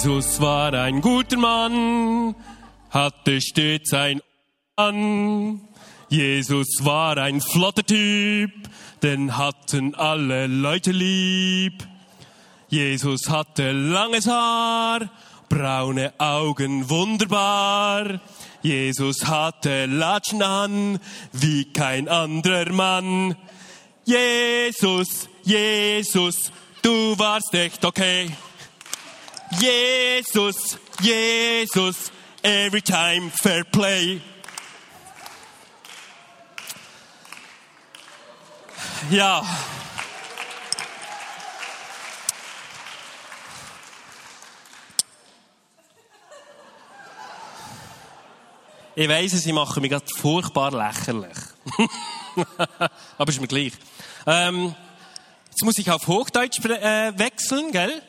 Jesus 0.00 0.40
war 0.40 0.74
ein 0.74 1.00
guter 1.00 1.36
Mann, 1.36 2.36
hatte 2.90 3.40
stets 3.40 3.92
ein 3.92 4.22
an. 4.76 5.60
Jesus 6.08 6.68
war 6.82 7.16
ein 7.16 7.40
flotter 7.40 7.82
Typ, 7.82 8.52
den 9.02 9.36
hatten 9.36 9.96
alle 9.96 10.46
Leute 10.46 10.92
lieb. 10.92 11.84
Jesus 12.68 13.28
hatte 13.28 13.72
langes 13.72 14.28
Haar, 14.28 15.10
braune 15.48 16.12
Augen 16.18 16.88
wunderbar. 16.88 18.20
Jesus 18.62 19.26
hatte 19.26 19.86
Latschen 19.86 20.42
an, 20.42 21.00
wie 21.32 21.72
kein 21.72 22.06
anderer 22.06 22.70
Mann. 22.70 23.34
Jesus, 24.04 25.28
Jesus, 25.42 26.52
du 26.82 27.18
warst 27.18 27.52
echt 27.52 27.84
okay. 27.84 28.30
Jesus, 29.56 30.78
Jesus, 31.00 32.10
every 32.42 32.82
time 32.82 33.30
fair 33.30 33.64
play. 33.64 34.20
Ja. 39.10 39.42
Ich 48.94 49.08
weiss 49.08 49.32
es, 49.32 49.46
ich 49.46 49.52
mache 49.52 49.80
mich 49.80 49.90
gerade 49.90 50.04
furchtbar 50.18 50.72
lächerlich. 50.72 51.38
Aber 53.18 53.30
ist 53.30 53.40
mir 53.40 53.46
gleich. 53.46 53.72
Ähm, 54.26 54.74
jetzt 55.46 55.62
muss 55.64 55.78
ich 55.78 55.90
auf 55.90 56.06
Hochdeutsch 56.06 56.58
äh, 56.64 57.16
wechseln, 57.16 57.70
gell? 57.70 58.02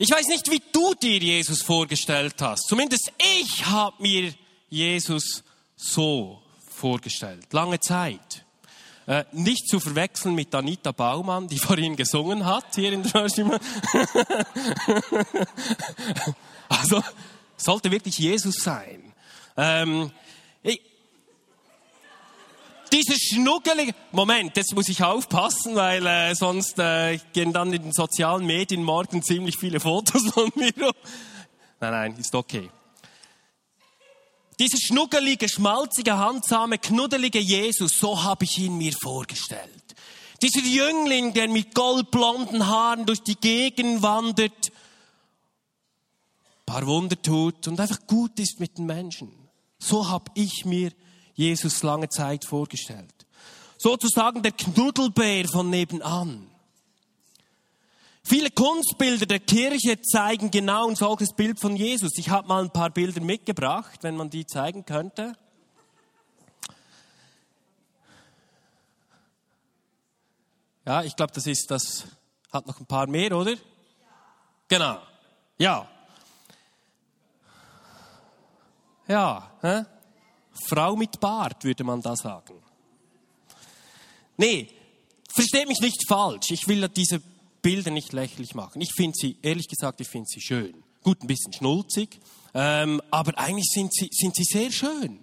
Ich 0.00 0.12
weiß 0.12 0.28
nicht, 0.28 0.48
wie 0.48 0.62
du 0.72 0.94
dir 0.94 1.18
Jesus 1.18 1.60
vorgestellt 1.60 2.36
hast. 2.40 2.68
Zumindest 2.68 3.10
ich 3.18 3.66
habe 3.66 4.00
mir 4.00 4.32
Jesus 4.68 5.42
so 5.74 6.40
vorgestellt. 6.70 7.52
Lange 7.52 7.80
Zeit. 7.80 8.44
Äh, 9.08 9.24
nicht 9.32 9.66
zu 9.66 9.80
verwechseln 9.80 10.36
mit 10.36 10.54
Anita 10.54 10.92
Baumann, 10.92 11.48
die 11.48 11.58
vorhin 11.58 11.96
gesungen 11.96 12.46
hat, 12.46 12.76
hier 12.76 12.92
in 12.92 13.02
der 13.02 13.28
Stimme. 13.28 13.58
also, 16.68 17.02
sollte 17.56 17.90
wirklich 17.90 18.18
Jesus 18.18 18.54
sein. 18.62 19.12
Ähm, 19.56 20.12
ich, 20.62 20.80
diese 22.92 23.18
schnuckelige, 23.18 23.94
Moment, 24.12 24.56
jetzt 24.56 24.74
muss 24.74 24.88
ich 24.88 25.02
aufpassen, 25.02 25.74
weil 25.74 26.06
äh, 26.06 26.34
sonst 26.34 26.78
äh, 26.78 27.18
gehen 27.32 27.52
dann 27.52 27.72
in 27.72 27.82
den 27.82 27.92
sozialen 27.92 28.46
Medien 28.46 28.82
morgen 28.82 29.22
ziemlich 29.22 29.56
viele 29.58 29.80
Fotos 29.80 30.22
von 30.32 30.50
mir. 30.54 30.72
Nein, 31.80 31.92
nein, 31.92 32.16
ist 32.16 32.34
okay. 32.34 32.70
Dieser 34.58 34.78
schnuckelige, 34.78 35.48
schmalzige, 35.48 36.18
handsame, 36.18 36.78
knuddelige 36.78 37.38
Jesus, 37.38 37.98
so 37.98 38.22
habe 38.24 38.44
ich 38.44 38.58
ihn 38.58 38.76
mir 38.76 38.92
vorgestellt. 38.92 39.94
Dieser 40.42 40.60
Jüngling, 40.60 41.32
der 41.32 41.48
mit 41.48 41.74
goldblonden 41.74 42.66
Haaren 42.66 43.06
durch 43.06 43.22
die 43.22 43.36
Gegend 43.36 44.02
wandert, 44.02 44.72
paar 46.66 46.86
Wunder 46.86 47.20
tut 47.20 47.66
und 47.66 47.80
einfach 47.80 48.06
gut 48.06 48.38
ist 48.38 48.60
mit 48.60 48.78
den 48.78 48.86
Menschen. 48.86 49.32
So 49.78 50.08
habe 50.08 50.30
ich 50.34 50.64
mir 50.64 50.92
Jesus 51.38 51.84
lange 51.84 52.08
Zeit 52.08 52.44
vorgestellt. 52.44 53.14
Sozusagen 53.78 54.42
der 54.42 54.50
Knuddelbär 54.50 55.46
von 55.46 55.70
nebenan. 55.70 56.50
Viele 58.24 58.50
Kunstbilder 58.50 59.24
der 59.24 59.38
Kirche 59.38 60.02
zeigen 60.02 60.50
genau 60.50 60.88
ein 60.88 60.96
solches 60.96 61.32
Bild 61.32 61.60
von 61.60 61.76
Jesus. 61.76 62.18
Ich 62.18 62.28
habe 62.28 62.48
mal 62.48 62.64
ein 62.64 62.72
paar 62.72 62.90
Bilder 62.90 63.20
mitgebracht, 63.20 64.00
wenn 64.02 64.16
man 64.16 64.30
die 64.30 64.46
zeigen 64.46 64.84
könnte. 64.84 65.34
Ja, 70.84 71.04
ich 71.04 71.14
glaube, 71.14 71.32
das 71.32 71.46
ist 71.46 71.70
das, 71.70 72.04
hat 72.52 72.66
noch 72.66 72.80
ein 72.80 72.86
paar 72.86 73.06
mehr, 73.06 73.36
oder? 73.36 73.54
Genau. 74.66 75.00
Ja. 75.56 75.88
Ja, 79.06 79.52
hä? 79.62 79.84
Frau 80.66 80.96
mit 80.96 81.20
Bart, 81.20 81.64
würde 81.64 81.84
man 81.84 82.00
da 82.00 82.16
sagen. 82.16 82.54
Nee, 84.36 84.68
versteht 85.28 85.68
mich 85.68 85.80
nicht 85.80 86.06
falsch. 86.08 86.50
Ich 86.50 86.68
will 86.68 86.88
diese 86.88 87.20
Bilder 87.62 87.90
nicht 87.90 88.12
lächerlich 88.12 88.54
machen. 88.54 88.80
Ich 88.80 88.92
finde 88.94 89.16
sie, 89.16 89.36
ehrlich 89.42 89.68
gesagt, 89.68 90.00
ich 90.00 90.08
finde 90.08 90.28
sie 90.28 90.40
schön. 90.40 90.74
Gut, 91.02 91.22
ein 91.22 91.26
bisschen 91.26 91.52
schnulzig, 91.52 92.20
ähm, 92.54 93.00
aber 93.10 93.38
eigentlich 93.38 93.68
sind 93.72 93.92
sie, 93.92 94.08
sind 94.12 94.34
sie 94.36 94.44
sehr 94.44 94.70
schön. 94.70 95.18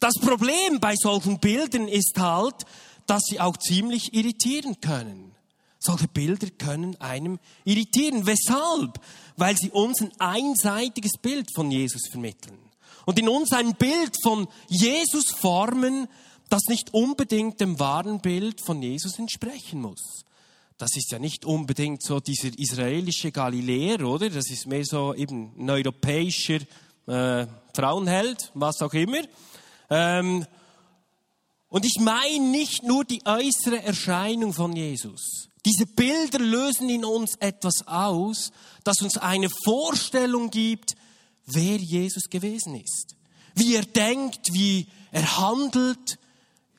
Das 0.00 0.14
Problem 0.14 0.80
bei 0.80 0.94
solchen 0.96 1.38
Bildern 1.38 1.88
ist 1.88 2.18
halt, 2.18 2.64
dass 3.06 3.22
sie 3.24 3.40
auch 3.40 3.56
ziemlich 3.56 4.14
irritieren 4.14 4.80
können. 4.80 5.34
Solche 5.80 6.08
Bilder 6.08 6.50
können 6.50 7.00
einem 7.00 7.38
irritieren. 7.64 8.26
Weshalb? 8.26 9.00
Weil 9.36 9.56
sie 9.56 9.70
uns 9.70 10.02
ein 10.02 10.12
einseitiges 10.18 11.12
Bild 11.20 11.48
von 11.54 11.70
Jesus 11.70 12.02
vermitteln 12.10 12.67
und 13.08 13.18
in 13.18 13.30
uns 13.30 13.52
ein 13.52 13.74
Bild 13.74 14.14
von 14.22 14.48
Jesus 14.68 15.30
formen, 15.30 16.08
das 16.50 16.64
nicht 16.68 16.92
unbedingt 16.92 17.58
dem 17.58 17.80
wahren 17.80 18.20
Bild 18.20 18.60
von 18.60 18.82
Jesus 18.82 19.18
entsprechen 19.18 19.80
muss. 19.80 20.24
Das 20.76 20.94
ist 20.94 21.10
ja 21.10 21.18
nicht 21.18 21.46
unbedingt 21.46 22.02
so 22.02 22.20
dieser 22.20 22.50
israelische 22.58 23.32
Galiläer, 23.32 24.06
oder? 24.06 24.28
Das 24.28 24.50
ist 24.50 24.66
mehr 24.66 24.84
so 24.84 25.14
eben 25.14 25.54
ein 25.58 25.70
europäischer 25.70 26.58
äh, 27.06 27.46
Frauenheld, 27.74 28.52
was 28.52 28.82
auch 28.82 28.92
immer. 28.92 29.22
Ähm, 29.88 30.44
und 31.70 31.86
ich 31.86 31.96
meine 32.00 32.40
nicht 32.50 32.82
nur 32.82 33.06
die 33.06 33.22
äußere 33.24 33.82
Erscheinung 33.84 34.52
von 34.52 34.76
Jesus. 34.76 35.48
Diese 35.64 35.86
Bilder 35.86 36.40
lösen 36.40 36.90
in 36.90 37.06
uns 37.06 37.36
etwas 37.36 37.86
aus, 37.86 38.52
das 38.84 39.00
uns 39.00 39.16
eine 39.16 39.48
Vorstellung 39.64 40.50
gibt, 40.50 40.97
wer 41.54 41.76
Jesus 41.76 42.28
gewesen 42.28 42.74
ist. 42.74 43.16
Wie 43.54 43.74
er 43.74 43.84
denkt, 43.84 44.52
wie 44.52 44.86
er 45.10 45.38
handelt, 45.38 46.18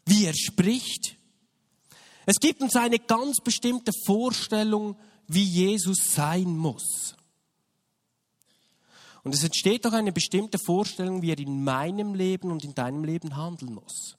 wie 0.05 0.25
er 0.25 0.33
spricht. 0.33 1.17
Es 2.25 2.39
gibt 2.39 2.61
uns 2.61 2.75
eine 2.75 2.99
ganz 2.99 3.37
bestimmte 3.43 3.91
Vorstellung, 4.05 4.95
wie 5.27 5.43
Jesus 5.43 5.97
sein 6.13 6.57
muss. 6.57 7.15
Und 9.23 9.35
es 9.35 9.43
entsteht 9.43 9.85
auch 9.85 9.93
eine 9.93 10.11
bestimmte 10.11 10.57
Vorstellung, 10.57 11.21
wie 11.21 11.31
er 11.31 11.39
in 11.39 11.63
meinem 11.63 12.15
Leben 12.15 12.51
und 12.51 12.63
in 12.63 12.73
deinem 12.73 13.03
Leben 13.03 13.35
handeln 13.35 13.73
muss. 13.73 14.15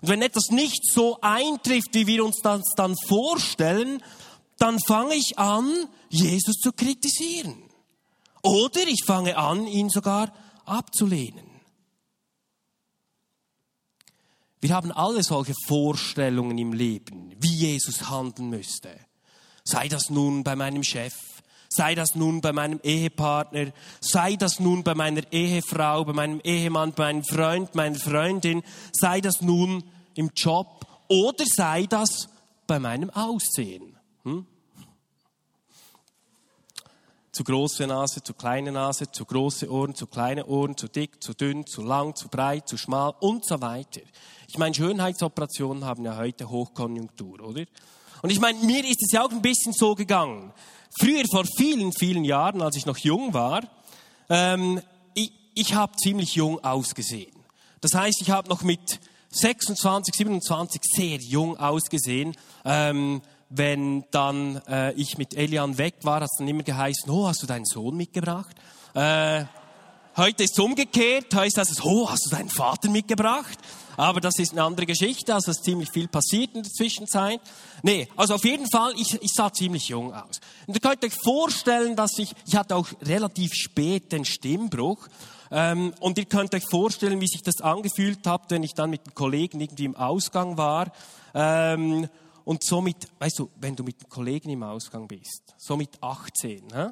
Und 0.00 0.08
wenn 0.08 0.22
etwas 0.22 0.50
nicht 0.50 0.86
so 0.92 1.18
eintrifft, 1.20 1.94
wie 1.94 2.06
wir 2.06 2.24
uns 2.24 2.40
das 2.42 2.62
dann 2.76 2.94
vorstellen, 3.06 4.02
dann 4.58 4.78
fange 4.80 5.14
ich 5.14 5.38
an, 5.38 5.88
Jesus 6.10 6.56
zu 6.56 6.72
kritisieren. 6.72 7.63
Oder 8.44 8.86
ich 8.86 9.04
fange 9.06 9.38
an, 9.38 9.66
ihn 9.66 9.88
sogar 9.88 10.30
abzulehnen. 10.66 11.46
Wir 14.60 14.74
haben 14.74 14.92
alle 14.92 15.22
solche 15.22 15.54
Vorstellungen 15.66 16.58
im 16.58 16.74
Leben, 16.74 17.34
wie 17.38 17.54
Jesus 17.54 18.08
handeln 18.08 18.50
müsste. 18.50 18.90
Sei 19.64 19.88
das 19.88 20.10
nun 20.10 20.44
bei 20.44 20.56
meinem 20.56 20.82
Chef, 20.82 21.14
sei 21.70 21.94
das 21.94 22.14
nun 22.14 22.42
bei 22.42 22.52
meinem 22.52 22.80
Ehepartner, 22.82 23.72
sei 24.00 24.36
das 24.36 24.60
nun 24.60 24.84
bei 24.84 24.94
meiner 24.94 25.22
Ehefrau, 25.32 26.04
bei 26.04 26.12
meinem 26.12 26.40
Ehemann, 26.44 26.92
bei 26.92 27.12
meinem 27.12 27.24
Freund, 27.24 27.74
meiner 27.74 27.98
Freundin, 27.98 28.62
sei 28.92 29.22
das 29.22 29.40
nun 29.40 29.84
im 30.14 30.30
Job 30.36 30.86
oder 31.08 31.44
sei 31.46 31.86
das 31.86 32.28
bei 32.66 32.78
meinem 32.78 33.08
Aussehen. 33.08 33.96
Hm? 34.24 34.46
Zu 37.34 37.42
große 37.42 37.86
Nase, 37.88 38.22
zu 38.22 38.32
kleine 38.32 38.70
Nase, 38.70 39.10
zu 39.10 39.24
große 39.24 39.68
Ohren, 39.68 39.96
zu 39.96 40.06
kleine 40.06 40.46
Ohren, 40.46 40.76
zu 40.76 40.86
dick, 40.86 41.20
zu 41.20 41.34
dünn, 41.34 41.66
zu 41.66 41.82
lang, 41.82 42.14
zu 42.14 42.28
breit, 42.28 42.68
zu 42.68 42.76
schmal 42.76 43.12
und 43.18 43.44
so 43.44 43.60
weiter. 43.60 44.02
Ich 44.46 44.56
meine, 44.56 44.72
Schönheitsoperationen 44.72 45.84
haben 45.84 46.04
ja 46.04 46.16
heute 46.16 46.48
Hochkonjunktur, 46.48 47.40
oder? 47.40 47.64
Und 48.22 48.30
ich 48.30 48.38
meine, 48.38 48.60
mir 48.60 48.84
ist 48.84 49.02
es 49.02 49.10
ja 49.10 49.24
auch 49.24 49.32
ein 49.32 49.42
bisschen 49.42 49.72
so 49.72 49.96
gegangen. 49.96 50.52
Früher, 50.96 51.24
vor 51.28 51.44
vielen, 51.56 51.92
vielen 51.92 52.22
Jahren, 52.24 52.62
als 52.62 52.76
ich 52.76 52.86
noch 52.86 52.98
jung 52.98 53.34
war, 53.34 53.62
ähm, 54.28 54.80
ich, 55.14 55.32
ich 55.54 55.74
habe 55.74 55.96
ziemlich 55.96 56.36
jung 56.36 56.62
ausgesehen. 56.62 57.34
Das 57.80 57.94
heißt, 57.94 58.22
ich 58.22 58.30
habe 58.30 58.48
noch 58.48 58.62
mit 58.62 59.00
26, 59.30 60.14
27 60.14 60.80
sehr 60.84 61.18
jung 61.18 61.56
ausgesehen. 61.56 62.36
Ähm, 62.64 63.22
wenn 63.56 64.04
dann 64.10 64.60
äh, 64.68 64.92
ich 64.92 65.16
mit 65.18 65.34
Elian 65.34 65.78
weg 65.78 65.94
war, 66.02 66.16
hat 66.16 66.24
es 66.24 66.38
dann 66.38 66.48
immer 66.48 66.62
geheißen, 66.62 67.08
oh, 67.08 67.28
hast 67.28 67.42
du 67.42 67.46
deinen 67.46 67.64
Sohn 67.64 67.96
mitgebracht? 67.96 68.54
Äh, 68.94 69.44
heute 70.16 70.44
ist 70.44 70.58
es 70.58 70.58
umgekehrt, 70.58 71.34
heißt 71.34 71.56
das, 71.56 71.82
oh, 71.84 72.10
hast 72.10 72.26
du 72.26 72.30
deinen 72.30 72.48
Vater 72.48 72.90
mitgebracht? 72.90 73.58
Aber 73.96 74.20
das 74.20 74.38
ist 74.38 74.52
eine 74.52 74.64
andere 74.64 74.86
Geschichte, 74.86 75.32
also 75.32 75.52
es 75.52 75.58
ist 75.58 75.64
ziemlich 75.64 75.90
viel 75.90 76.08
passiert 76.08 76.54
in 76.54 76.64
der 76.64 76.72
Zwischenzeit. 76.72 77.40
Nee, 77.82 78.08
also 78.16 78.34
auf 78.34 78.44
jeden 78.44 78.68
Fall, 78.68 78.92
ich, 78.96 79.22
ich 79.22 79.30
sah 79.32 79.52
ziemlich 79.52 79.88
jung 79.88 80.12
aus. 80.12 80.40
Und 80.66 80.74
ihr 80.74 80.80
könnt 80.80 81.04
euch 81.04 81.14
vorstellen, 81.14 81.94
dass 81.94 82.18
ich, 82.18 82.32
ich 82.46 82.56
hatte 82.56 82.74
auch 82.74 82.88
relativ 83.02 83.52
spät 83.54 84.10
den 84.10 84.24
Stimmbruch. 84.24 85.06
Ähm, 85.52 85.94
und 86.00 86.18
ihr 86.18 86.24
könnt 86.24 86.54
euch 86.54 86.64
vorstellen, 86.68 87.20
wie 87.20 87.28
sich 87.28 87.42
das 87.42 87.60
angefühlt 87.60 88.26
hat, 88.26 88.50
wenn 88.50 88.64
ich 88.64 88.74
dann 88.74 88.90
mit 88.90 89.02
einem 89.04 89.14
Kollegen 89.14 89.60
irgendwie 89.60 89.84
im 89.84 89.94
Ausgang 89.94 90.56
war. 90.56 90.90
Ähm, 91.34 92.08
und 92.44 92.62
somit, 92.62 93.08
weißt 93.18 93.38
du, 93.38 93.50
wenn 93.56 93.74
du 93.74 93.82
mit 93.82 93.96
einem 94.00 94.08
Kollegen 94.08 94.50
im 94.50 94.62
Ausgang 94.62 95.08
bist, 95.08 95.54
so 95.56 95.76
mit 95.76 96.02
18, 96.02 96.72
hä? 96.72 96.88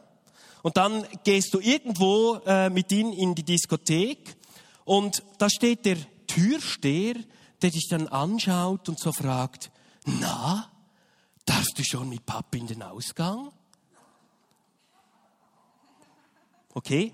und 0.63 0.77
dann 0.77 1.07
gehst 1.25 1.53
du 1.55 1.61
irgendwo 1.61 2.37
äh, 2.47 2.71
mit 2.71 2.91
ihm 2.93 3.13
in 3.13 3.35
die 3.35 3.43
Diskothek 3.43 4.37
und 4.85 5.23
da 5.39 5.51
steht 5.51 5.85
der 5.85 5.99
Türsteher, 6.27 7.15
der 7.61 7.71
dich 7.71 7.89
dann 7.89 8.09
anschaut 8.09 8.89
und 8.89 8.99
so 8.99 9.13
fragt, 9.13 9.71
na, 10.05 10.71
darfst 11.45 11.79
du 11.79 11.85
schon 11.85 12.09
mit 12.09 12.25
Papa 12.25 12.57
in 12.57 12.67
den 12.67 12.83
Ausgang? 12.83 13.53
Okay? 16.75 17.13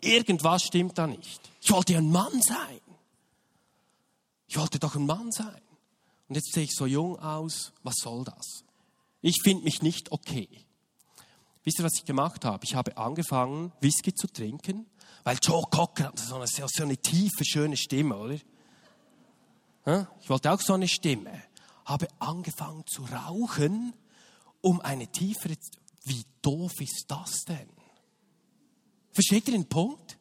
Irgendwas 0.00 0.62
stimmt 0.62 0.96
da 0.98 1.06
nicht. 1.06 1.40
Ich 1.60 1.70
wollte 1.70 1.96
ein 1.96 2.10
Mann 2.10 2.40
sein. 2.42 2.80
Ich 4.46 4.58
wollte 4.58 4.78
doch 4.78 4.94
ein 4.94 5.06
Mann 5.06 5.32
sein. 5.32 5.60
Und 6.28 6.36
jetzt 6.36 6.52
sehe 6.52 6.64
ich 6.64 6.74
so 6.74 6.86
jung 6.86 7.18
aus. 7.18 7.72
Was 7.82 7.96
soll 7.96 8.24
das? 8.24 8.64
Ich 9.20 9.40
finde 9.42 9.64
mich 9.64 9.82
nicht 9.82 10.12
okay. 10.12 10.48
Wisst 11.62 11.78
ihr, 11.78 11.84
was 11.84 11.94
ich 11.96 12.04
gemacht 12.04 12.44
habe? 12.44 12.64
Ich 12.64 12.74
habe 12.74 12.96
angefangen, 12.96 13.72
Whisky 13.80 14.14
zu 14.14 14.26
trinken 14.26 14.86
weil 15.24 15.38
Joe 15.42 15.64
Cocker 15.70 16.04
hat 16.04 16.18
so 16.18 16.36
eine, 16.36 16.46
so 16.46 16.82
eine 16.82 16.98
tiefe, 16.98 17.44
schöne 17.44 17.76
Stimme, 17.76 18.16
oder? 18.16 18.38
Ich 20.20 20.30
wollte 20.30 20.52
auch 20.52 20.60
so 20.60 20.74
eine 20.74 20.86
Stimme. 20.86 21.42
Habe 21.86 22.08
angefangen 22.18 22.86
zu 22.86 23.04
rauchen, 23.04 23.94
um 24.60 24.80
eine 24.80 25.08
tiefere. 25.08 25.56
Wie 26.04 26.24
doof 26.42 26.72
ist 26.80 27.06
das 27.08 27.44
denn? 27.48 27.68
Versteht 29.12 29.48
ihr 29.48 29.54
den 29.54 29.68
Punkt? 29.68 30.18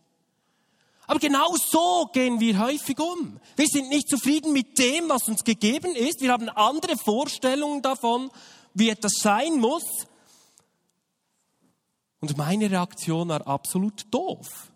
Aber 1.07 1.19
genau 1.19 1.55
so 1.55 2.09
gehen 2.13 2.39
wir 2.39 2.59
häufig 2.59 2.99
um. 2.99 3.39
Wir 3.55 3.67
sind 3.67 3.89
nicht 3.89 4.09
zufrieden 4.09 4.53
mit 4.53 4.77
dem, 4.77 5.09
was 5.09 5.27
uns 5.27 5.43
gegeben 5.43 5.95
ist. 5.95 6.21
Wir 6.21 6.31
haben 6.31 6.49
andere 6.49 6.97
Vorstellungen 6.97 7.81
davon, 7.81 8.31
wie 8.73 8.89
etwas 8.89 9.13
sein 9.19 9.59
muss. 9.59 9.83
Und 12.21 12.37
meine 12.37 12.71
Reaktion 12.71 13.29
war 13.29 13.45
absolut 13.45 14.05
doof. 14.09 14.71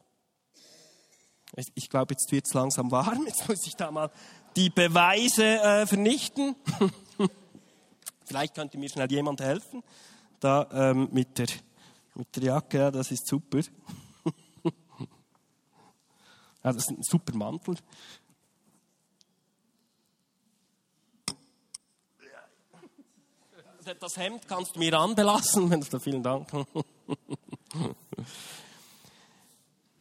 Ich 1.74 1.90
glaube, 1.90 2.14
jetzt 2.14 2.32
wird 2.32 2.46
es 2.46 2.54
langsam 2.54 2.92
warm. 2.92 3.26
Jetzt 3.26 3.48
muss 3.48 3.66
ich 3.66 3.76
da 3.76 3.90
mal 3.90 4.12
die 4.56 4.70
Beweise 4.70 5.44
äh, 5.44 5.88
vernichten. 5.88 6.56
Vielleicht 8.26 8.54
könnte 8.54 8.78
mir 8.78 8.90
schnell 8.90 9.10
jemand 9.10 9.40
helfen. 9.40 9.82
Da 10.40 10.68
ähm, 10.72 11.08
mit, 11.12 11.38
der, 11.38 11.48
mit 12.16 12.36
der 12.36 12.44
Jacke, 12.44 12.78
ja, 12.78 12.92
das 12.92 13.12
ist 13.12 13.26
super. 13.26 13.62
Ja, 16.68 16.74
das 16.74 16.84
ist 16.84 16.90
ein 16.90 17.02
super 17.02 17.36
Mantel. 17.36 17.78
Das 24.02 24.18
Hemd 24.18 24.46
kannst 24.50 24.76
du 24.76 24.80
mir 24.80 24.94
anbelassen. 25.00 25.82
Vielen 26.02 26.22
Dank. 26.22 26.50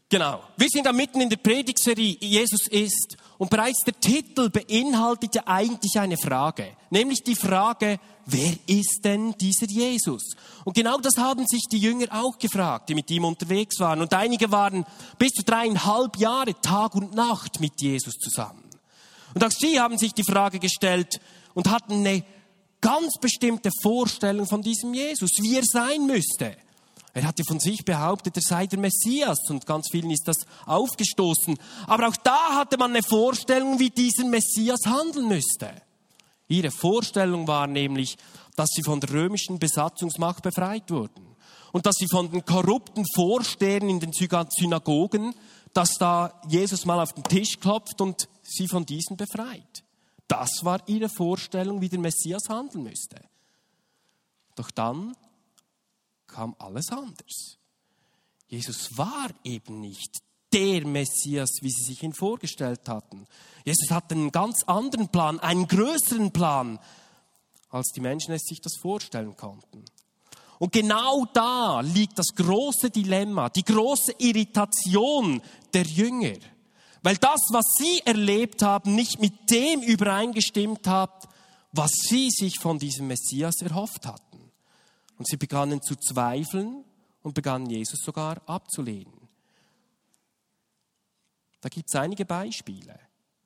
Genau. 0.08 0.40
Wir 0.56 0.68
sind 0.68 0.86
da 0.86 0.92
mitten 0.92 1.20
in 1.20 1.28
der 1.28 1.36
Predigtserie 1.36 2.16
Jesus 2.20 2.68
ist 2.68 3.16
und 3.38 3.50
bereits 3.50 3.82
der 3.84 3.98
Titel 3.98 4.50
beinhaltet 4.50 5.34
ja 5.34 5.42
eigentlich 5.46 5.98
eine 5.98 6.16
Frage, 6.16 6.76
nämlich 6.90 7.24
die 7.24 7.34
Frage, 7.34 7.98
wer 8.24 8.52
ist 8.68 9.00
denn 9.02 9.34
dieser 9.36 9.66
Jesus? 9.66 10.36
Und 10.64 10.76
genau 10.76 10.98
das 10.98 11.16
haben 11.16 11.44
sich 11.48 11.64
die 11.70 11.78
Jünger 11.78 12.06
auch 12.12 12.38
gefragt, 12.38 12.88
die 12.88 12.94
mit 12.94 13.10
ihm 13.10 13.24
unterwegs 13.24 13.80
waren. 13.80 14.00
Und 14.00 14.14
einige 14.14 14.52
waren 14.52 14.86
bis 15.18 15.32
zu 15.32 15.42
dreieinhalb 15.42 16.16
Jahre 16.18 16.54
Tag 16.60 16.94
und 16.94 17.12
Nacht 17.14 17.58
mit 17.58 17.80
Jesus 17.80 18.14
zusammen. 18.14 18.62
Und 19.34 19.44
auch 19.44 19.50
sie 19.50 19.80
haben 19.80 19.98
sich 19.98 20.14
die 20.14 20.24
Frage 20.24 20.60
gestellt 20.60 21.20
und 21.54 21.68
hatten 21.68 21.94
eine 21.94 22.24
ganz 22.80 23.14
bestimmte 23.20 23.70
Vorstellung 23.82 24.46
von 24.46 24.62
diesem 24.62 24.94
Jesus, 24.94 25.30
wie 25.40 25.56
er 25.56 25.64
sein 25.64 26.06
müsste. 26.06 26.56
Er 27.16 27.24
hatte 27.26 27.44
von 27.44 27.58
sich 27.58 27.82
behauptet, 27.82 28.36
er 28.36 28.42
sei 28.42 28.66
der 28.66 28.78
Messias 28.78 29.38
und 29.48 29.64
ganz 29.64 29.88
vielen 29.90 30.10
ist 30.10 30.28
das 30.28 30.36
aufgestoßen. 30.66 31.56
Aber 31.86 32.08
auch 32.08 32.16
da 32.16 32.56
hatte 32.56 32.76
man 32.76 32.90
eine 32.90 33.02
Vorstellung, 33.02 33.78
wie 33.78 33.88
dieser 33.88 34.26
Messias 34.26 34.80
handeln 34.84 35.26
müsste. 35.26 35.70
Ihre 36.46 36.70
Vorstellung 36.70 37.48
war 37.48 37.68
nämlich, 37.68 38.18
dass 38.54 38.68
sie 38.68 38.82
von 38.82 39.00
der 39.00 39.14
römischen 39.14 39.58
Besatzungsmacht 39.58 40.42
befreit 40.42 40.90
wurden 40.90 41.26
und 41.72 41.86
dass 41.86 41.94
sie 41.94 42.06
von 42.06 42.30
den 42.30 42.44
korrupten 42.44 43.06
Vorstehern 43.14 43.88
in 43.88 43.98
den 43.98 44.12
Synagogen, 44.12 45.34
dass 45.72 45.94
da 45.94 46.38
Jesus 46.48 46.84
mal 46.84 47.00
auf 47.00 47.14
den 47.14 47.24
Tisch 47.24 47.58
klopft 47.58 47.98
und 48.02 48.28
sie 48.42 48.68
von 48.68 48.84
diesen 48.84 49.16
befreit. 49.16 49.84
Das 50.28 50.50
war 50.64 50.86
ihre 50.86 51.08
Vorstellung, 51.08 51.80
wie 51.80 51.88
der 51.88 51.98
Messias 51.98 52.50
handeln 52.50 52.84
müsste. 52.84 53.16
Doch 54.54 54.70
dann 54.70 55.16
kam 56.36 56.54
alles 56.58 56.90
anders. 56.90 57.56
Jesus 58.46 58.98
war 58.98 59.30
eben 59.42 59.80
nicht 59.80 60.18
der 60.52 60.86
Messias, 60.86 61.48
wie 61.62 61.70
sie 61.70 61.84
sich 61.84 62.02
ihn 62.02 62.12
vorgestellt 62.12 62.88
hatten. 62.88 63.26
Jesus 63.64 63.90
hatte 63.90 64.14
einen 64.14 64.30
ganz 64.30 64.62
anderen 64.64 65.08
Plan, 65.08 65.40
einen 65.40 65.66
größeren 65.66 66.32
Plan, 66.32 66.78
als 67.70 67.88
die 67.88 68.00
Menschen 68.00 68.34
es 68.34 68.42
sich 68.42 68.60
das 68.60 68.74
vorstellen 68.80 69.34
konnten. 69.34 69.84
Und 70.58 70.72
genau 70.72 71.24
da 71.32 71.80
liegt 71.80 72.18
das 72.18 72.28
große 72.34 72.90
Dilemma, 72.90 73.48
die 73.48 73.64
große 73.64 74.12
Irritation 74.18 75.40
der 75.72 75.84
Jünger. 75.84 76.36
Weil 77.02 77.16
das, 77.16 77.40
was 77.50 77.64
sie 77.78 78.00
erlebt 78.04 78.62
haben, 78.62 78.94
nicht 78.94 79.20
mit 79.20 79.50
dem 79.50 79.80
übereingestimmt 79.80 80.86
hat, 80.86 81.28
was 81.72 81.90
sie 82.08 82.30
sich 82.30 82.58
von 82.58 82.78
diesem 82.78 83.06
Messias 83.06 83.60
erhofft 83.62 84.06
hatten. 84.06 84.25
Und 85.18 85.26
sie 85.26 85.36
begannen 85.36 85.82
zu 85.82 85.96
zweifeln 85.96 86.84
und 87.22 87.34
begannen 87.34 87.70
Jesus 87.70 88.00
sogar 88.00 88.40
abzulehnen. 88.46 89.28
Da 91.60 91.68
gibt 91.68 91.88
es 91.88 91.94
einige 91.96 92.24
Beispiele. 92.24 92.98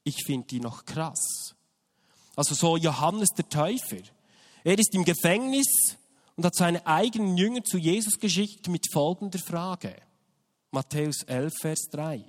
Ich 0.04 0.24
finde 0.24 0.46
die 0.46 0.60
noch 0.60 0.84
krass. 0.84 1.54
Also 2.36 2.54
so 2.54 2.76
Johannes 2.76 3.30
der 3.30 3.48
Täufer. 3.48 4.02
Er 4.64 4.78
ist 4.78 4.94
im 4.94 5.04
Gefängnis 5.04 5.96
und 6.36 6.44
hat 6.44 6.54
seine 6.54 6.86
eigenen 6.86 7.36
Jünger 7.36 7.62
zu 7.64 7.78
Jesus 7.78 8.18
geschickt 8.18 8.68
mit 8.68 8.90
folgender 8.92 9.38
Frage. 9.38 9.94
Matthäus 10.70 11.22
11, 11.24 11.52
Vers 11.60 11.88
3. 11.90 12.24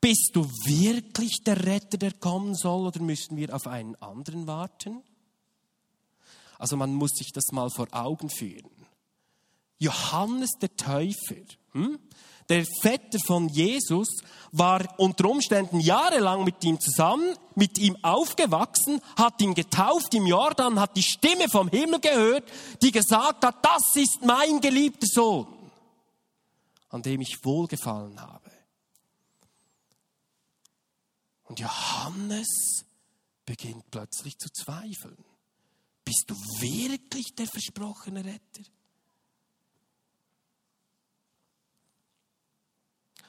Bist 0.00 0.30
du 0.34 0.44
wirklich 0.66 1.42
der 1.44 1.64
Retter, 1.64 1.96
der 1.96 2.12
kommen 2.12 2.54
soll, 2.54 2.86
oder 2.86 3.00
müssen 3.00 3.36
wir 3.36 3.54
auf 3.54 3.66
einen 3.66 3.96
anderen 3.96 4.46
warten? 4.46 5.02
Also 6.64 6.78
man 6.78 6.94
muss 6.94 7.10
sich 7.10 7.30
das 7.30 7.52
mal 7.52 7.68
vor 7.68 7.88
Augen 7.90 8.30
führen. 8.30 8.70
Johannes 9.76 10.52
der 10.62 10.74
Täufer, 10.74 11.44
hm? 11.72 11.98
der 12.48 12.64
Vetter 12.80 13.18
von 13.26 13.50
Jesus, 13.50 14.08
war 14.50 14.98
unter 14.98 15.28
Umständen 15.28 15.78
jahrelang 15.78 16.42
mit 16.42 16.64
ihm 16.64 16.80
zusammen, 16.80 17.36
mit 17.54 17.76
ihm 17.76 18.02
aufgewachsen, 18.02 19.02
hat 19.14 19.42
ihn 19.42 19.52
getauft 19.52 20.14
im 20.14 20.24
Jordan, 20.24 20.80
hat 20.80 20.96
die 20.96 21.02
Stimme 21.02 21.50
vom 21.50 21.68
Himmel 21.68 22.00
gehört, 22.00 22.50
die 22.80 22.92
gesagt 22.92 23.44
hat, 23.44 23.62
das 23.62 23.94
ist 23.96 24.22
mein 24.22 24.58
geliebter 24.62 25.06
Sohn, 25.06 25.70
an 26.88 27.02
dem 27.02 27.20
ich 27.20 27.44
wohlgefallen 27.44 28.18
habe. 28.22 28.50
Und 31.42 31.60
Johannes 31.60 32.86
beginnt 33.44 33.90
plötzlich 33.90 34.38
zu 34.38 34.50
zweifeln. 34.50 35.22
Bist 36.04 36.24
du 36.26 36.34
wirklich 36.34 37.34
der 37.34 37.46
versprochene 37.46 38.24
Retter? 38.24 38.62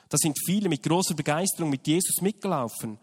Da 0.09 0.17
sind 0.17 0.37
viele 0.45 0.69
mit 0.69 0.83
großer 0.83 1.15
Begeisterung 1.15 1.69
mit 1.69 1.87
Jesus 1.87 2.21
mitgelaufen. 2.21 2.99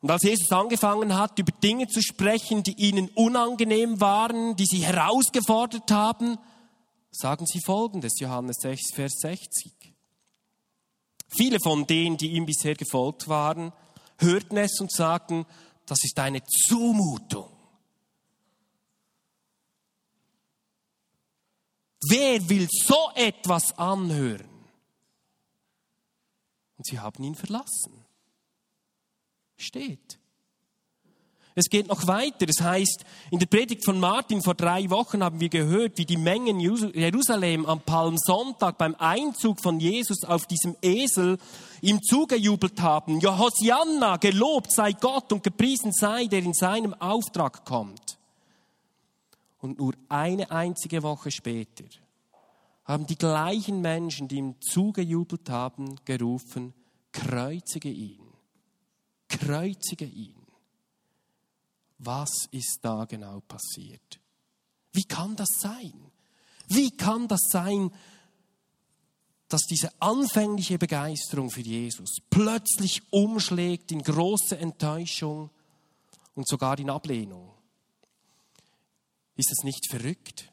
Und 0.00 0.10
als 0.10 0.22
Jesus 0.22 0.50
angefangen 0.50 1.16
hat, 1.16 1.38
über 1.38 1.52
Dinge 1.52 1.86
zu 1.86 2.02
sprechen, 2.02 2.64
die 2.64 2.74
ihnen 2.74 3.08
unangenehm 3.10 4.00
waren, 4.00 4.56
die 4.56 4.66
sie 4.66 4.84
herausgefordert 4.84 5.90
haben, 5.92 6.38
sagen 7.12 7.46
sie 7.46 7.60
folgendes, 7.64 8.18
Johannes 8.18 8.56
6, 8.60 8.94
Vers 8.94 9.12
60. 9.20 9.72
Viele 11.28 11.58
von 11.62 11.86
denen, 11.86 12.16
die 12.16 12.32
ihm 12.32 12.46
bisher 12.46 12.74
gefolgt 12.74 13.28
waren, 13.28 13.72
hörten 14.18 14.56
es 14.56 14.80
und 14.80 14.90
sagten, 14.90 15.46
das 15.86 16.02
ist 16.02 16.18
eine 16.18 16.42
Zumutung. 16.44 17.51
Wer 22.08 22.48
will 22.48 22.68
so 22.70 23.10
etwas 23.14 23.78
anhören? 23.78 24.48
Und 26.76 26.86
sie 26.86 26.98
haben 26.98 27.22
ihn 27.22 27.34
verlassen. 27.34 28.04
Steht. 29.56 30.18
Es 31.54 31.66
geht 31.68 31.88
noch 31.88 32.06
weiter. 32.06 32.46
Das 32.46 32.60
heißt, 32.60 33.04
in 33.30 33.38
der 33.38 33.46
Predigt 33.46 33.84
von 33.84 34.00
Martin 34.00 34.42
vor 34.42 34.54
drei 34.54 34.88
Wochen 34.90 35.22
haben 35.22 35.38
wir 35.38 35.48
gehört, 35.48 35.98
wie 35.98 36.06
die 36.06 36.16
Mengen 36.16 36.58
Jerusalem 36.60 37.66
am 37.66 37.80
Palmsonntag 37.80 38.78
beim 38.78 38.94
Einzug 38.94 39.60
von 39.60 39.78
Jesus 39.78 40.24
auf 40.24 40.46
diesem 40.46 40.76
Esel 40.82 41.38
ihm 41.82 42.00
zugejubelt 42.02 42.80
haben. 42.80 43.20
Ja, 43.20 44.16
gelobt 44.16 44.72
sei 44.72 44.92
Gott 44.92 45.32
und 45.32 45.42
gepriesen 45.42 45.92
sei, 45.92 46.24
der 46.26 46.42
in 46.42 46.54
seinem 46.54 46.94
Auftrag 46.94 47.64
kommt. 47.64 48.18
Und 49.62 49.78
nur 49.78 49.94
eine 50.08 50.50
einzige 50.50 51.04
Woche 51.04 51.30
später 51.30 51.84
haben 52.84 53.06
die 53.06 53.16
gleichen 53.16 53.80
Menschen, 53.80 54.26
die 54.26 54.36
ihm 54.36 54.60
zugejubelt 54.60 55.48
haben, 55.48 55.94
gerufen, 56.04 56.74
kreuzige 57.12 57.88
ihn, 57.88 58.26
kreuzige 59.28 60.04
ihn. 60.04 60.34
Was 61.98 62.48
ist 62.50 62.80
da 62.82 63.04
genau 63.04 63.40
passiert? 63.46 64.18
Wie 64.92 65.04
kann 65.04 65.36
das 65.36 65.60
sein? 65.60 66.10
Wie 66.66 66.90
kann 66.90 67.28
das 67.28 67.42
sein, 67.48 67.92
dass 69.46 69.62
diese 69.62 69.92
anfängliche 70.00 70.76
Begeisterung 70.76 71.50
für 71.50 71.60
Jesus 71.60 72.16
plötzlich 72.30 73.00
umschlägt 73.12 73.92
in 73.92 74.02
große 74.02 74.58
Enttäuschung 74.58 75.50
und 76.34 76.48
sogar 76.48 76.76
in 76.80 76.90
Ablehnung? 76.90 77.51
Ist 79.36 79.52
es 79.52 79.64
nicht 79.64 79.88
verrückt? 79.90 80.50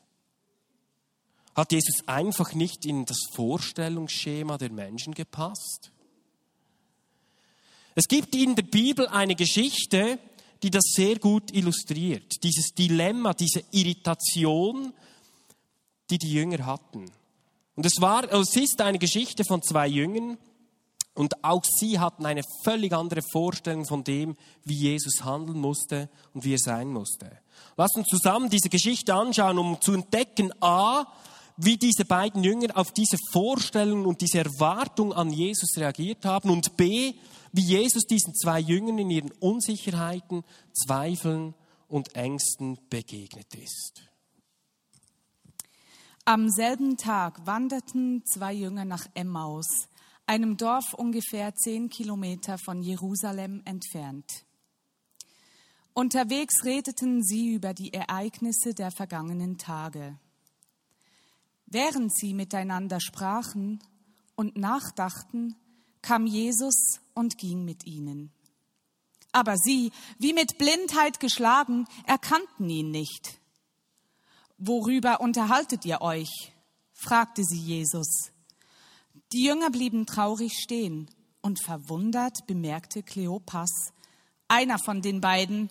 Hat 1.56 1.72
Jesus 1.72 2.08
einfach 2.08 2.54
nicht 2.54 2.86
in 2.86 3.06
das 3.06 3.20
Vorstellungsschema 3.34 4.58
der 4.58 4.72
Menschen 4.72 5.14
gepasst? 5.14 5.92
Es 7.96 8.08
gibt 8.08 8.34
in 8.36 8.56
der 8.56 8.64
Bibel 8.64 9.08
eine 9.08 9.36
Geschichte, 9.36 10.20
die 10.64 10.70
das 10.70 10.84
sehr 10.94 11.20
gut 11.20 11.52
illustriert. 11.52 12.44
Dieses 12.44 12.74
Dilemma, 12.74 13.34
diese 13.34 13.64
Irritation, 13.72 14.94
die 16.10 16.18
die 16.18 16.32
Jünger 16.32 16.66
hatten. 16.66 17.12
Und 17.76 17.86
es 17.86 18.00
war, 18.00 18.32
es 18.32 18.56
ist 18.56 18.82
eine 18.82 19.00
Geschichte 19.00 19.44
von 19.44 19.62
zwei 19.62 19.88
Jüngern 19.88 20.38
und 21.20 21.44
auch 21.44 21.66
sie 21.66 22.00
hatten 22.00 22.26
eine 22.26 22.44
völlig 22.64 22.94
andere 22.94 23.20
Vorstellung 23.34 23.86
von 23.86 24.06
dem, 24.06 24.38
wie 24.64 24.74
Jesus 24.74 25.26
handeln 25.26 25.60
musste 25.60 26.08
und 26.34 26.46
wie 26.46 26.54
er 26.54 26.60
sein 26.60 26.88
musste. 26.88 27.30
Lass 27.76 27.94
uns 27.96 28.08
zusammen 28.08 28.50
diese 28.50 28.70
Geschichte 28.70 29.14
anschauen, 29.14 29.58
um 29.58 29.82
zu 29.82 29.92
entdecken, 29.92 30.54
a, 30.62 31.08
wie 31.58 31.76
diese 31.76 32.06
beiden 32.06 32.42
Jünger 32.42 32.70
auf 32.78 32.94
diese 32.94 33.18
Vorstellung 33.34 34.06
und 34.06 34.22
diese 34.22 34.38
Erwartung 34.38 35.12
an 35.12 35.34
Jesus 35.34 35.76
reagiert 35.76 36.24
haben 36.24 36.52
und 36.52 36.78
b, 36.78 37.16
wie 37.52 37.64
Jesus 37.64 38.04
diesen 38.04 38.34
zwei 38.34 38.62
Jüngern 38.62 38.98
in 39.00 39.10
ihren 39.10 39.32
Unsicherheiten, 39.42 40.46
Zweifeln 40.72 41.54
und 41.90 42.16
Ängsten 42.16 42.80
begegnet 42.90 43.54
ist. 43.56 44.04
Am 46.24 46.50
selben 46.50 46.96
Tag 46.96 47.46
wanderten 47.46 48.24
zwei 48.24 48.54
Jünger 48.54 48.86
nach 48.86 49.06
Emmaus, 49.16 49.89
einem 50.30 50.58
Dorf 50.58 50.94
ungefähr 50.94 51.56
zehn 51.56 51.90
Kilometer 51.90 52.60
von 52.60 52.84
Jerusalem 52.84 53.64
entfernt. 53.66 54.46
Unterwegs 55.94 56.64
redeten 56.64 57.24
sie 57.24 57.56
über 57.56 57.74
die 57.74 57.92
Ereignisse 57.94 58.76
der 58.76 58.92
vergangenen 58.92 59.58
Tage. 59.58 60.20
Während 61.66 62.16
sie 62.16 62.36
miteinander 62.36 63.00
sprachen 63.02 63.80
und 64.36 64.56
nachdachten, 64.56 65.56
kam 66.04 66.28
Jesus 66.28 67.00
und 67.16 67.40
ging 67.40 67.66
mit 67.66 67.88
ihnen. 67.88 68.32
Aber 69.32 69.58
sie, 69.58 69.92
wie 70.20 70.34
mit 70.34 70.60
Blindheit 70.60 71.20
geschlagen, 71.20 71.88
erkannten 72.06 72.70
ihn 72.70 72.92
nicht. 72.92 73.40
Worüber 74.60 75.22
unterhaltet 75.22 75.86
ihr 75.86 76.02
euch? 76.02 76.54
fragte 76.94 77.44
sie 77.44 77.60
Jesus. 77.60 78.32
Die 79.32 79.44
Jünger 79.44 79.70
blieben 79.70 80.06
traurig 80.06 80.54
stehen 80.54 81.10
und 81.42 81.62
verwundert 81.64 82.48
bemerkte 82.48 83.04
Kleopas, 83.04 83.70
einer 84.48 84.80
von 84.80 85.02
den 85.02 85.22
beiden, 85.22 85.70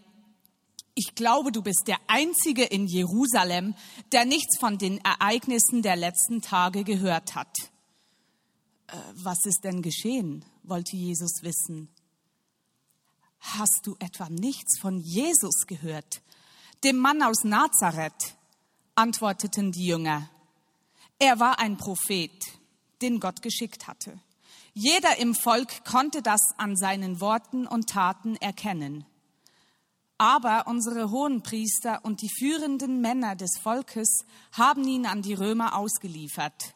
ich 0.95 1.15
glaube, 1.15 1.51
du 1.51 1.63
bist 1.63 1.85
der 1.87 1.99
Einzige 2.07 2.65
in 2.65 2.87
Jerusalem, 2.87 3.75
der 4.13 4.25
nichts 4.25 4.59
von 4.59 4.79
den 4.79 4.99
Ereignissen 5.05 5.83
der 5.83 5.97
letzten 5.97 6.41
Tage 6.41 6.85
gehört 6.85 7.35
hat. 7.35 7.55
Äh, 8.87 8.97
was 9.15 9.39
ist 9.45 9.65
denn 9.65 9.83
geschehen? 9.83 10.45
wollte 10.63 10.97
Jesus 10.97 11.43
wissen. 11.43 11.89
Hast 13.39 13.81
du 13.85 13.97
etwa 14.01 14.29
nichts 14.29 14.79
von 14.81 14.99
Jesus 14.99 15.67
gehört, 15.67 16.21
dem 16.85 16.99
Mann 16.99 17.23
aus 17.23 17.45
Nazareth? 17.45 18.37
antworteten 18.95 19.73
die 19.73 19.87
Jünger. 19.87 20.29
Er 21.19 21.41
war 21.41 21.59
ein 21.59 21.77
Prophet, 21.77 22.58
den 23.03 23.21
Gott 23.21 23.43
geschickt 23.43 23.87
hatte. 23.87 24.19
Jeder 24.75 25.19
im 25.19 25.35
Volk 25.35 25.85
konnte 25.85 26.23
das 26.23 26.41
an 26.57 26.77
seinen 26.77 27.21
Worten 27.21 27.67
und 27.67 27.89
Taten 27.89 28.37
erkennen. 28.37 29.05
Aber 30.19 30.67
unsere 30.67 31.11
Hohenpriester 31.11 32.05
und 32.05 32.23
die 32.23 32.31
führenden 32.31 33.01
Männer 33.01 33.37
des 33.37 33.59
Volkes 33.63 34.25
haben 34.53 34.87
ihn 34.87 35.07
an 35.07 35.23
die 35.23 35.35
Römer 35.35 35.77
ausgeliefert. 35.77 36.75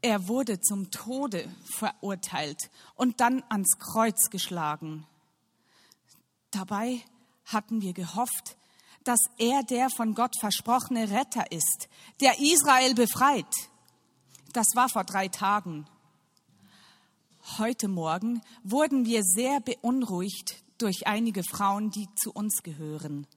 Er 0.00 0.28
wurde 0.28 0.60
zum 0.60 0.90
Tode 0.90 1.50
verurteilt 1.64 2.70
und 2.94 3.20
dann 3.20 3.42
ans 3.48 3.78
Kreuz 3.78 4.30
geschlagen. 4.30 5.06
Dabei 6.50 7.02
hatten 7.46 7.82
wir 7.82 7.92
gehofft, 7.94 8.56
dass 9.04 9.20
er 9.38 9.62
der 9.62 9.88
von 9.90 10.14
Gott 10.14 10.34
versprochene 10.38 11.10
Retter 11.10 11.50
ist, 11.50 11.88
der 12.20 12.38
Israel 12.38 12.94
befreit. 12.94 13.67
Das 14.58 14.74
war 14.74 14.88
vor 14.88 15.04
drei 15.04 15.28
Tagen. 15.28 15.86
Heute 17.58 17.86
Morgen 17.86 18.42
wurden 18.64 19.06
wir 19.06 19.22
sehr 19.22 19.60
beunruhigt 19.60 20.56
durch 20.78 21.06
einige 21.06 21.44
Frauen, 21.44 21.90
die 21.90 22.08
zu 22.16 22.32
uns 22.32 22.64
gehören. 22.64 23.28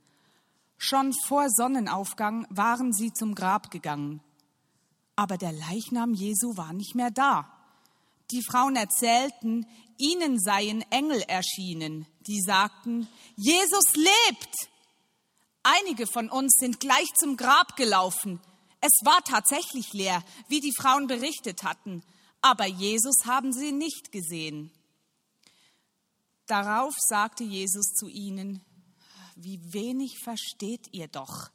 Schon 0.77 1.13
vor 1.27 1.49
Sonnenaufgang 1.49 2.47
waren 2.49 2.91
sie 2.91 3.13
zum 3.13 3.35
Grab 3.35 3.69
gegangen 3.69 4.21
aber 5.21 5.37
der 5.37 5.51
Leichnam 5.51 6.15
Jesu 6.15 6.57
war 6.57 6.73
nicht 6.73 6.95
mehr 6.95 7.11
da. 7.11 7.47
Die 8.31 8.41
Frauen 8.41 8.75
erzählten, 8.75 9.67
ihnen 9.99 10.39
seien 10.39 10.83
Engel 10.89 11.21
erschienen, 11.27 12.07
die 12.25 12.41
sagten, 12.41 13.07
Jesus 13.35 13.93
lebt. 13.93 14.55
Einige 15.61 16.07
von 16.07 16.27
uns 16.27 16.55
sind 16.59 16.79
gleich 16.79 17.13
zum 17.19 17.37
Grab 17.37 17.75
gelaufen. 17.75 18.39
Es 18.81 18.91
war 19.03 19.23
tatsächlich 19.23 19.93
leer, 19.93 20.23
wie 20.47 20.59
die 20.59 20.73
Frauen 20.75 21.07
berichtet 21.07 21.63
hatten, 21.63 22.03
aber 22.41 22.65
Jesus 22.65 23.25
haben 23.25 23.53
sie 23.53 23.71
nicht 23.71 24.11
gesehen. 24.11 24.71
Darauf 26.47 26.93
sagte 26.97 27.43
Jesus 27.43 27.93
zu 27.93 28.07
ihnen, 28.07 28.61
wie 29.35 29.59
wenig 29.71 30.17
versteht 30.23 30.87
ihr 30.91 31.07
doch. 31.07 31.51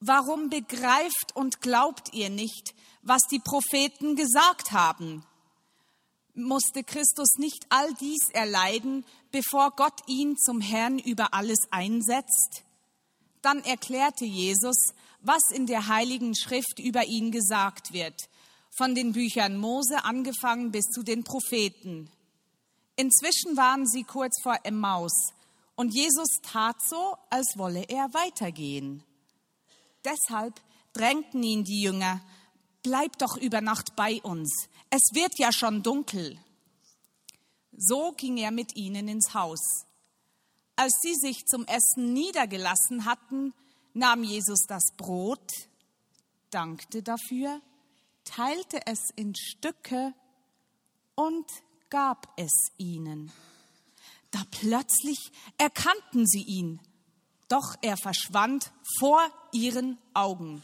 Warum 0.00 0.48
begreift 0.48 1.34
und 1.34 1.60
glaubt 1.60 2.12
ihr 2.14 2.30
nicht, 2.30 2.74
was 3.02 3.22
die 3.30 3.38
Propheten 3.38 4.16
gesagt 4.16 4.72
haben? 4.72 5.24
Musste 6.34 6.82
Christus 6.84 7.34
nicht 7.36 7.66
all 7.68 7.92
dies 7.94 8.30
erleiden, 8.32 9.04
bevor 9.30 9.72
Gott 9.72 10.00
ihn 10.06 10.36
zum 10.38 10.60
Herrn 10.60 10.98
über 10.98 11.34
alles 11.34 11.58
einsetzt? 11.70 12.62
Dann 13.42 13.62
erklärte 13.64 14.24
Jesus, 14.24 14.76
was 15.22 15.42
in 15.52 15.66
der 15.66 15.88
heiligen 15.88 16.34
Schrift 16.34 16.78
über 16.78 17.04
ihn 17.04 17.30
gesagt 17.30 17.92
wird, 17.92 18.16
von 18.76 18.94
den 18.94 19.12
Büchern 19.12 19.56
Mose 19.56 20.04
angefangen 20.04 20.70
bis 20.70 20.84
zu 20.86 21.02
den 21.02 21.24
Propheten. 21.24 22.10
Inzwischen 22.96 23.56
waren 23.56 23.86
sie 23.86 24.04
kurz 24.04 24.40
vor 24.42 24.58
Emmaus 24.64 25.32
und 25.74 25.94
Jesus 25.94 26.28
tat 26.42 26.76
so, 26.86 27.16
als 27.30 27.54
wolle 27.56 27.84
er 27.88 28.12
weitergehen. 28.12 29.02
Deshalb 30.04 30.60
drängten 30.92 31.42
ihn 31.42 31.64
die 31.64 31.82
Jünger, 31.82 32.20
bleib 32.82 33.18
doch 33.18 33.36
über 33.36 33.60
Nacht 33.60 33.96
bei 33.96 34.20
uns, 34.22 34.68
es 34.90 35.02
wird 35.14 35.38
ja 35.38 35.52
schon 35.52 35.82
dunkel. 35.82 36.38
So 37.76 38.12
ging 38.12 38.36
er 38.36 38.50
mit 38.50 38.76
ihnen 38.76 39.08
ins 39.08 39.32
Haus. 39.34 39.86
Als 40.76 40.98
sie 41.00 41.14
sich 41.14 41.46
zum 41.46 41.64
Essen 41.66 42.12
niedergelassen 42.12 43.04
hatten, 43.04 43.54
nahm 43.94 44.22
Jesus 44.22 44.60
das 44.66 44.84
Brot, 44.96 45.50
dankte 46.50 47.02
dafür, 47.02 47.60
teilte 48.24 48.86
es 48.86 49.10
in 49.16 49.34
Stücke 49.34 50.14
und 51.14 51.46
gab 51.90 52.32
es 52.36 52.52
ihnen. 52.76 53.32
Da 54.30 54.42
plötzlich 54.50 55.32
erkannten 55.58 56.26
sie 56.26 56.42
ihn, 56.42 56.80
doch 57.48 57.74
er 57.82 57.96
verschwand 57.96 58.72
vor 58.98 59.20
ihren 59.52 59.98
Augen. 60.14 60.62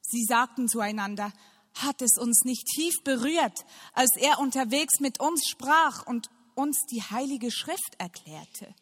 Sie 0.00 0.24
sagten 0.24 0.68
zueinander, 0.68 1.32
hat 1.74 2.00
es 2.00 2.16
uns 2.18 2.44
nicht 2.44 2.64
tief 2.74 2.94
berührt, 3.04 3.66
als 3.92 4.16
er 4.16 4.38
unterwegs 4.38 5.00
mit 5.00 5.20
uns 5.20 5.46
sprach 5.46 6.06
und 6.06 6.30
uns 6.54 6.86
die 6.90 7.02
heilige 7.02 7.50
Schrift 7.50 7.96
erklärte. 7.98 8.74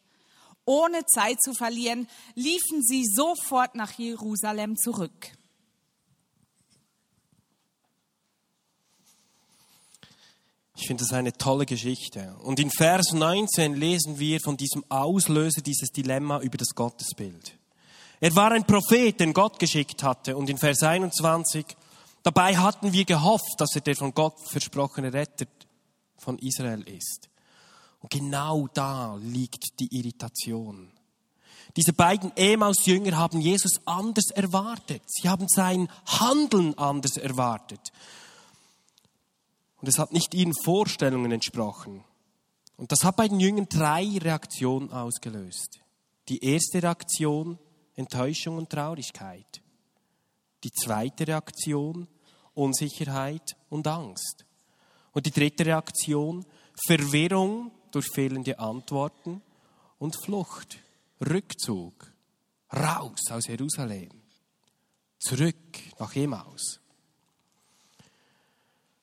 Ohne 0.65 1.05
Zeit 1.05 1.41
zu 1.41 1.53
verlieren, 1.53 2.07
liefen 2.33 2.81
sie 2.81 3.05
sofort 3.05 3.75
nach 3.75 3.91
Jerusalem 3.93 4.75
zurück. 4.75 5.31
Ich 10.77 10.87
finde 10.87 11.03
das 11.03 11.13
eine 11.13 11.33
tolle 11.33 11.65
Geschichte. 11.65 12.35
Und 12.43 12.59
in 12.59 12.69
Vers 12.69 13.13
19 13.13 13.75
lesen 13.75 14.19
wir 14.19 14.39
von 14.41 14.57
diesem 14.57 14.83
Auslöser 14.89 15.61
dieses 15.61 15.89
Dilemma 15.89 16.41
über 16.41 16.57
das 16.57 16.75
Gottesbild. 16.75 17.57
Er 18.19 18.35
war 18.35 18.51
ein 18.51 18.65
Prophet, 18.65 19.19
den 19.19 19.33
Gott 19.33 19.57
geschickt 19.57 20.03
hatte. 20.03 20.35
Und 20.35 20.49
in 20.49 20.57
Vers 20.57 20.83
21, 20.83 21.65
dabei 22.23 22.57
hatten 22.57 22.91
wir 22.91 23.05
gehofft, 23.05 23.55
dass 23.57 23.75
er 23.75 23.81
der 23.81 23.95
von 23.95 24.13
Gott 24.13 24.35
versprochene 24.49 25.13
Retter 25.13 25.45
von 26.17 26.37
Israel 26.39 26.81
ist. 26.81 27.29
Und 28.05 28.11
genau 28.11 28.67
da 28.71 29.15
liegt 29.15 29.79
die 29.79 29.87
Irritation. 29.97 30.91
Diese 31.75 31.91
beiden 31.91 32.31
Emaus-Jünger 32.37 33.17
haben 33.17 33.41
Jesus 33.41 33.81
anders 33.85 34.29
erwartet. 34.29 35.01
Sie 35.07 35.27
haben 35.27 35.47
sein 35.47 35.89
Handeln 36.05 36.77
anders 36.77 37.17
erwartet. 37.17 37.91
Und 39.81 39.87
es 39.87 39.97
hat 39.97 40.13
nicht 40.13 40.35
ihren 40.35 40.53
Vorstellungen 40.53 41.31
entsprochen. 41.31 42.03
Und 42.77 42.91
das 42.91 43.03
hat 43.03 43.15
bei 43.15 43.27
den 43.27 43.39
Jüngern 43.39 43.67
drei 43.67 44.07
Reaktionen 44.19 44.91
ausgelöst. 44.91 45.79
Die 46.29 46.45
erste 46.45 46.83
Reaktion, 46.83 47.57
Enttäuschung 47.95 48.57
und 48.57 48.69
Traurigkeit. 48.69 49.63
Die 50.63 50.71
zweite 50.71 51.27
Reaktion, 51.27 52.07
Unsicherheit 52.53 53.57
und 53.69 53.87
Angst. 53.87 54.45
Und 55.11 55.25
die 55.25 55.31
dritte 55.31 55.65
Reaktion, 55.65 56.45
Verwirrung 56.85 57.71
durch 57.95 58.11
fehlende 58.13 58.59
Antworten 58.59 59.41
und 59.99 60.15
Flucht, 60.21 60.77
Rückzug, 61.21 62.11
raus 62.73 63.21
aus 63.31 63.47
Jerusalem, 63.47 64.09
zurück 65.17 65.79
nach 65.97 66.13
Emmaus. 66.15 66.81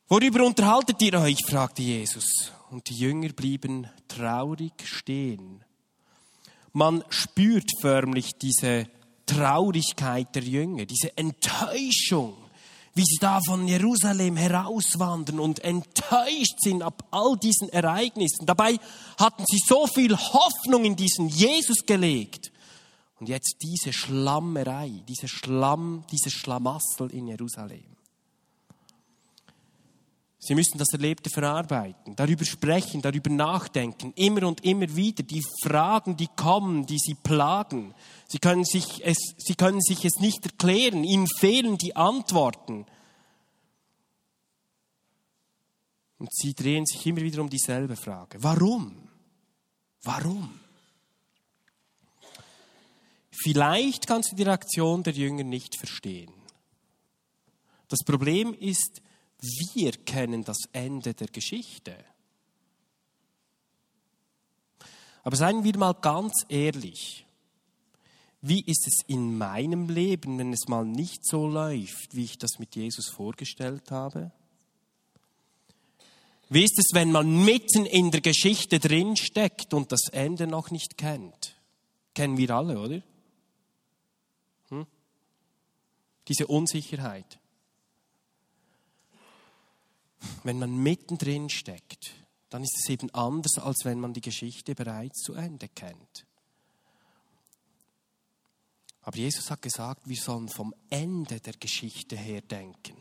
Worüber 0.08 0.44
unterhaltet 0.44 1.00
ihr 1.00 1.18
euch? 1.18 1.38
fragte 1.46 1.80
Jesus. 1.80 2.52
Und 2.68 2.88
die 2.90 2.98
Jünger 2.98 3.30
blieben 3.30 3.88
traurig 4.08 4.74
stehen. 4.84 5.64
Man 6.74 7.02
spürt 7.08 7.70
förmlich 7.80 8.34
diese 8.34 8.88
Traurigkeit 9.24 10.34
der 10.34 10.42
Jünger, 10.42 10.84
diese 10.84 11.16
Enttäuschung, 11.16 12.41
wie 12.94 13.04
sie 13.04 13.18
da 13.20 13.40
von 13.46 13.66
Jerusalem 13.66 14.36
herauswandern 14.36 15.40
und 15.40 15.60
enttäuscht 15.60 16.58
sind 16.58 16.82
ab 16.82 17.06
all 17.10 17.36
diesen 17.36 17.68
Ereignissen. 17.70 18.44
Dabei 18.44 18.78
hatten 19.18 19.44
sie 19.46 19.60
so 19.66 19.86
viel 19.86 20.16
Hoffnung 20.16 20.84
in 20.84 20.96
diesen 20.96 21.28
Jesus 21.28 21.86
gelegt. 21.86 22.52
Und 23.18 23.28
jetzt 23.28 23.56
diese 23.62 23.92
Schlammerei, 23.92 24.90
diese 25.08 25.28
Schlamm, 25.28 26.04
dieses 26.10 26.32
Schlamassel 26.32 27.10
in 27.12 27.28
Jerusalem. 27.28 27.92
Sie 30.44 30.56
müssen 30.56 30.76
das 30.76 30.92
Erlebte 30.92 31.30
verarbeiten, 31.30 32.16
darüber 32.16 32.44
sprechen, 32.44 33.00
darüber 33.00 33.30
nachdenken, 33.30 34.12
immer 34.16 34.44
und 34.48 34.64
immer 34.64 34.96
wieder. 34.96 35.22
Die 35.22 35.42
Fragen, 35.62 36.16
die 36.16 36.26
kommen, 36.34 36.84
die 36.84 36.98
sie 36.98 37.14
plagen, 37.14 37.94
sie 38.32 38.38
können 38.38 38.64
sich 38.64 39.04
es, 39.04 39.18
sie 39.36 39.54
können 39.54 39.82
sich 39.82 40.06
es 40.06 40.18
nicht 40.18 40.46
erklären, 40.46 41.04
ihnen 41.04 41.26
fehlen 41.26 41.76
die 41.76 41.94
Antworten. 41.94 42.86
Und 46.18 46.32
sie 46.32 46.54
drehen 46.54 46.86
sich 46.86 47.04
immer 47.06 47.20
wieder 47.20 47.42
um 47.42 47.50
dieselbe 47.50 47.94
Frage. 47.94 48.42
Warum? 48.42 49.08
Warum? 50.02 50.60
Vielleicht 53.30 54.06
kannst 54.06 54.32
du 54.32 54.36
die 54.36 54.44
Reaktion 54.44 55.02
der 55.02 55.12
Jünger 55.12 55.44
nicht 55.44 55.76
verstehen. 55.76 56.32
Das 57.88 58.00
Problem 58.04 58.54
ist, 58.54 59.02
wir 59.40 59.92
kennen 59.92 60.42
das 60.44 60.58
Ende 60.72 61.12
der 61.12 61.26
Geschichte. 61.26 62.02
Aber 65.22 65.36
seien 65.36 65.64
wir 65.64 65.76
mal 65.76 65.92
ganz 65.94 66.46
ehrlich. 66.48 67.26
Wie 68.42 68.60
ist 68.60 68.86
es 68.86 68.98
in 69.06 69.38
meinem 69.38 69.88
Leben, 69.88 70.38
wenn 70.38 70.52
es 70.52 70.68
mal 70.68 70.84
nicht 70.84 71.24
so 71.24 71.46
läuft, 71.46 72.14
wie 72.14 72.24
ich 72.24 72.38
das 72.38 72.58
mit 72.58 72.76
Jesus 72.76 73.08
vorgestellt 73.08 73.90
habe? 73.90 74.32
Wie 76.48 76.64
ist 76.64 76.78
es, 76.78 76.90
wenn 76.92 77.12
man 77.12 77.44
mitten 77.44 77.86
in 77.86 78.10
der 78.10 78.20
Geschichte 78.20 78.78
drin 78.78 79.16
steckt 79.16 79.72
und 79.72 79.90
das 79.90 80.08
Ende 80.08 80.46
noch 80.46 80.70
nicht 80.70 80.98
kennt? 80.98 81.56
Kennen 82.14 82.36
wir 82.36 82.50
alle, 82.50 82.78
oder? 82.78 83.02
Hm? 84.68 84.86
Diese 86.28 86.46
Unsicherheit 86.46 87.38
wenn 90.44 90.58
man 90.58 90.76
mittendrin 90.76 91.48
steckt, 91.48 92.12
dann 92.50 92.62
ist 92.62 92.76
es 92.78 92.88
eben 92.90 93.10
anders, 93.14 93.58
als 93.58 93.84
wenn 93.84 94.00
man 94.00 94.12
die 94.12 94.20
Geschichte 94.20 94.74
bereits 94.74 95.22
zu 95.22 95.34
Ende 95.34 95.68
kennt. 95.68 96.26
Aber 99.02 99.16
Jesus 99.16 99.50
hat 99.50 99.62
gesagt, 99.62 100.08
wir 100.08 100.16
sollen 100.16 100.48
vom 100.48 100.74
Ende 100.88 101.40
der 101.40 101.54
Geschichte 101.54 102.16
her 102.16 102.40
denken. 102.40 102.96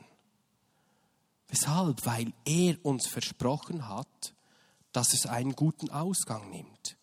Weshalb? 1.47 2.05
Weil 2.05 2.33
er 2.45 2.77
uns 2.83 3.07
versprochen 3.07 3.87
hat, 3.87 4.33
dass 4.93 5.13
es 5.13 5.25
einen 5.25 5.55
guten 5.55 5.89
Ausgang 5.89 6.49
nimmt. 6.49 6.97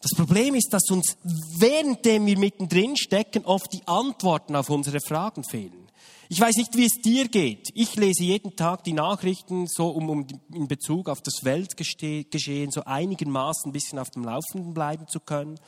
Das 0.00 0.16
Problem 0.16 0.54
ist, 0.54 0.72
dass 0.72 0.90
uns, 0.90 1.16
währenddem 1.58 2.26
wir 2.26 2.38
mittendrin 2.38 2.96
stecken, 2.96 3.44
oft 3.44 3.72
die 3.72 3.86
Antworten 3.86 4.56
auf 4.56 4.68
unsere 4.68 5.00
Fragen 5.00 5.44
fehlen. 5.44 5.88
Ich 6.28 6.40
weiß 6.40 6.56
nicht, 6.56 6.76
wie 6.76 6.86
es 6.86 7.02
dir 7.02 7.28
geht. 7.28 7.70
Ich 7.74 7.94
lese 7.96 8.24
jeden 8.24 8.56
Tag 8.56 8.84
die 8.84 8.94
Nachrichten, 8.94 9.66
so 9.66 9.88
um, 9.88 10.08
um 10.08 10.26
in 10.54 10.66
Bezug 10.66 11.08
auf 11.08 11.20
das 11.20 11.44
Weltgeschehen 11.44 12.70
so 12.70 12.84
einigermaßen 12.84 13.68
ein 13.68 13.72
bisschen 13.72 13.98
auf 13.98 14.10
dem 14.10 14.24
Laufenden 14.24 14.72
bleiben 14.72 15.06
zu 15.08 15.20
können. 15.20 15.60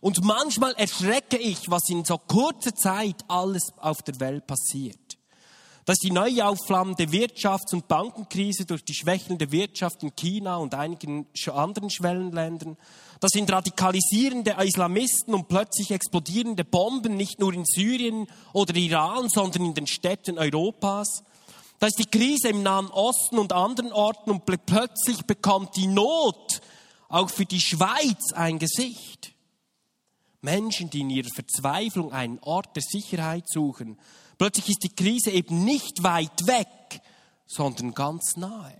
Und 0.00 0.24
manchmal 0.24 0.72
erschrecke 0.74 1.36
ich, 1.36 1.70
was 1.70 1.88
in 1.88 2.04
so 2.04 2.16
kurzer 2.16 2.74
Zeit 2.74 3.16
alles 3.28 3.72
auf 3.76 3.98
der 4.02 4.18
Welt 4.20 4.46
passiert. 4.46 5.18
Das 5.84 5.98
ist 5.98 6.04
die 6.04 6.10
neu 6.10 6.42
aufflammende 6.42 7.04
Wirtschafts- 7.04 7.72
und 7.72 7.86
Bankenkrise 7.86 8.64
durch 8.64 8.84
die 8.84 8.94
schwächelnde 8.94 9.52
Wirtschaft 9.52 10.02
in 10.02 10.16
China 10.16 10.56
und 10.56 10.74
einigen 10.74 11.26
anderen 11.52 11.90
Schwellenländern. 11.90 12.76
Das 13.20 13.30
sind 13.32 13.50
radikalisierende 13.50 14.56
Islamisten 14.62 15.34
und 15.34 15.48
plötzlich 15.48 15.90
explodierende 15.90 16.64
Bomben, 16.64 17.16
nicht 17.16 17.40
nur 17.40 17.52
in 17.54 17.64
Syrien 17.64 18.26
oder 18.52 18.74
Iran, 18.76 19.28
sondern 19.28 19.64
in 19.64 19.74
den 19.74 19.86
Städten 19.86 20.38
Europas. 20.38 21.22
Da 21.78 21.86
ist 21.86 21.98
die 21.98 22.10
Krise 22.10 22.48
im 22.48 22.62
Nahen 22.62 22.88
Osten 22.88 23.38
und 23.38 23.52
anderen 23.52 23.92
Orten 23.92 24.30
und 24.30 24.44
plötzlich 24.46 25.24
bekommt 25.26 25.76
die 25.76 25.86
Not 25.86 26.60
auch 27.08 27.30
für 27.30 27.46
die 27.46 27.60
Schweiz 27.60 28.32
ein 28.34 28.58
Gesicht. 28.58 29.32
Menschen, 30.40 30.90
die 30.90 31.00
in 31.00 31.10
ihrer 31.10 31.30
Verzweiflung 31.34 32.12
einen 32.12 32.38
Ort 32.40 32.76
der 32.76 32.82
Sicherheit 32.82 33.48
suchen, 33.48 33.98
Plötzlich 34.38 34.68
ist 34.68 34.84
die 34.84 34.94
Krise 34.94 35.30
eben 35.30 35.64
nicht 35.64 36.02
weit 36.02 36.46
weg, 36.46 37.00
sondern 37.46 37.94
ganz 37.94 38.36
nahe. 38.36 38.76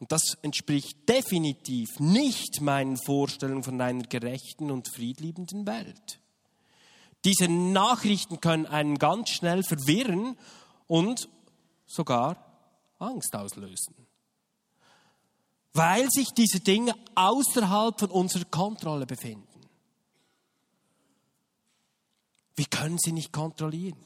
Und 0.00 0.10
das 0.12 0.38
entspricht 0.40 1.08
definitiv 1.08 2.00
nicht 2.00 2.62
meinen 2.62 2.96
Vorstellungen 2.96 3.62
von 3.62 3.80
einer 3.80 4.02
gerechten 4.02 4.70
und 4.70 4.88
friedliebenden 4.88 5.66
Welt. 5.66 6.20
Diese 7.24 7.48
Nachrichten 7.48 8.40
können 8.40 8.64
einen 8.64 8.96
ganz 8.98 9.28
schnell 9.28 9.62
verwirren 9.62 10.38
und 10.86 11.28
sogar 11.86 12.36
Angst 12.98 13.36
auslösen. 13.36 13.94
Weil 15.74 16.10
sich 16.10 16.30
diese 16.30 16.60
Dinge 16.60 16.94
außerhalb 17.14 18.00
von 18.00 18.10
unserer 18.10 18.46
Kontrolle 18.46 19.04
befinden. 19.06 19.46
Wir 22.56 22.66
können 22.66 22.98
sie 22.98 23.12
nicht 23.12 23.32
kontrollieren. 23.32 23.98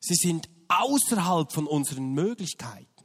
Sie 0.00 0.16
sind 0.16 0.48
außerhalb 0.68 1.52
von 1.52 1.68
unseren 1.68 2.12
Möglichkeiten. 2.12 2.95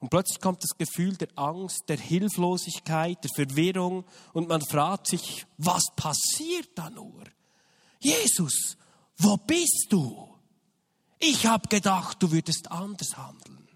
Und 0.00 0.10
plötzlich 0.10 0.40
kommt 0.40 0.62
das 0.62 0.78
Gefühl 0.78 1.16
der 1.16 1.28
Angst, 1.36 1.88
der 1.88 1.98
Hilflosigkeit, 1.98 3.22
der 3.22 3.30
Verwirrung 3.34 4.04
und 4.32 4.48
man 4.48 4.62
fragt 4.62 5.08
sich, 5.08 5.44
was 5.56 5.84
passiert 5.96 6.70
da 6.76 6.88
nur? 6.90 7.24
Jesus, 7.98 8.76
wo 9.16 9.36
bist 9.36 9.86
du? 9.90 10.28
Ich 11.18 11.46
habe 11.46 11.68
gedacht, 11.68 12.22
du 12.22 12.30
würdest 12.30 12.70
anders 12.70 13.16
handeln. 13.16 13.68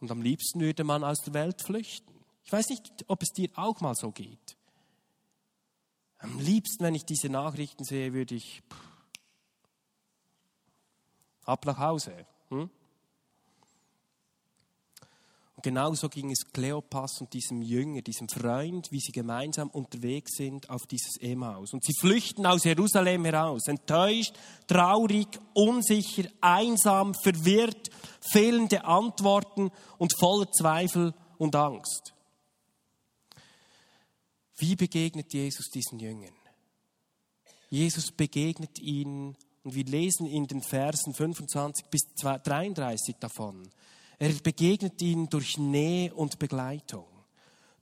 Und 0.00 0.10
am 0.10 0.22
liebsten 0.22 0.60
würde 0.60 0.82
man 0.82 1.04
aus 1.04 1.18
der 1.18 1.34
Welt 1.34 1.62
flüchten. 1.62 2.12
Ich 2.42 2.50
weiß 2.50 2.70
nicht, 2.70 3.04
ob 3.06 3.22
es 3.22 3.28
dir 3.30 3.50
auch 3.54 3.80
mal 3.80 3.94
so 3.94 4.10
geht. 4.10 4.56
Am 6.18 6.40
liebsten, 6.40 6.82
wenn 6.82 6.94
ich 6.94 7.04
diese 7.04 7.28
Nachrichten 7.28 7.84
sehe, 7.84 8.12
würde 8.12 8.34
ich 8.34 8.62
ab 11.44 11.64
nach 11.66 11.78
Hause. 11.78 12.26
Hm? 12.48 12.68
Und 15.60 15.64
genauso 15.64 16.08
ging 16.08 16.30
es 16.30 16.50
Kleopas 16.54 17.20
und 17.20 17.34
diesem 17.34 17.60
Jünger, 17.60 18.00
diesem 18.00 18.30
Freund, 18.30 18.90
wie 18.90 18.98
sie 18.98 19.12
gemeinsam 19.12 19.68
unterwegs 19.68 20.36
sind 20.38 20.70
auf 20.70 20.86
dieses 20.86 21.18
Emmaus. 21.20 21.74
Und 21.74 21.84
sie 21.84 21.92
flüchten 22.00 22.46
aus 22.46 22.64
Jerusalem 22.64 23.26
heraus, 23.26 23.68
enttäuscht, 23.68 24.32
traurig, 24.66 25.28
unsicher, 25.52 26.30
einsam, 26.40 27.12
verwirrt, 27.14 27.90
fehlende 28.22 28.86
Antworten 28.86 29.70
und 29.98 30.18
voller 30.18 30.50
Zweifel 30.50 31.12
und 31.36 31.54
Angst. 31.54 32.14
Wie 34.56 34.76
begegnet 34.76 35.34
Jesus 35.34 35.68
diesen 35.68 35.98
Jüngern? 35.98 36.32
Jesus 37.68 38.12
begegnet 38.12 38.78
ihnen 38.78 39.36
und 39.64 39.74
wir 39.74 39.84
lesen 39.84 40.26
in 40.26 40.46
den 40.46 40.62
Versen 40.62 41.12
25 41.12 41.84
bis 41.90 42.00
33 42.14 43.16
davon. 43.20 43.70
Er 44.20 44.34
begegnet 44.34 45.00
ihnen 45.00 45.30
durch 45.30 45.56
Nähe 45.56 46.12
und 46.12 46.38
Begleitung, 46.38 47.06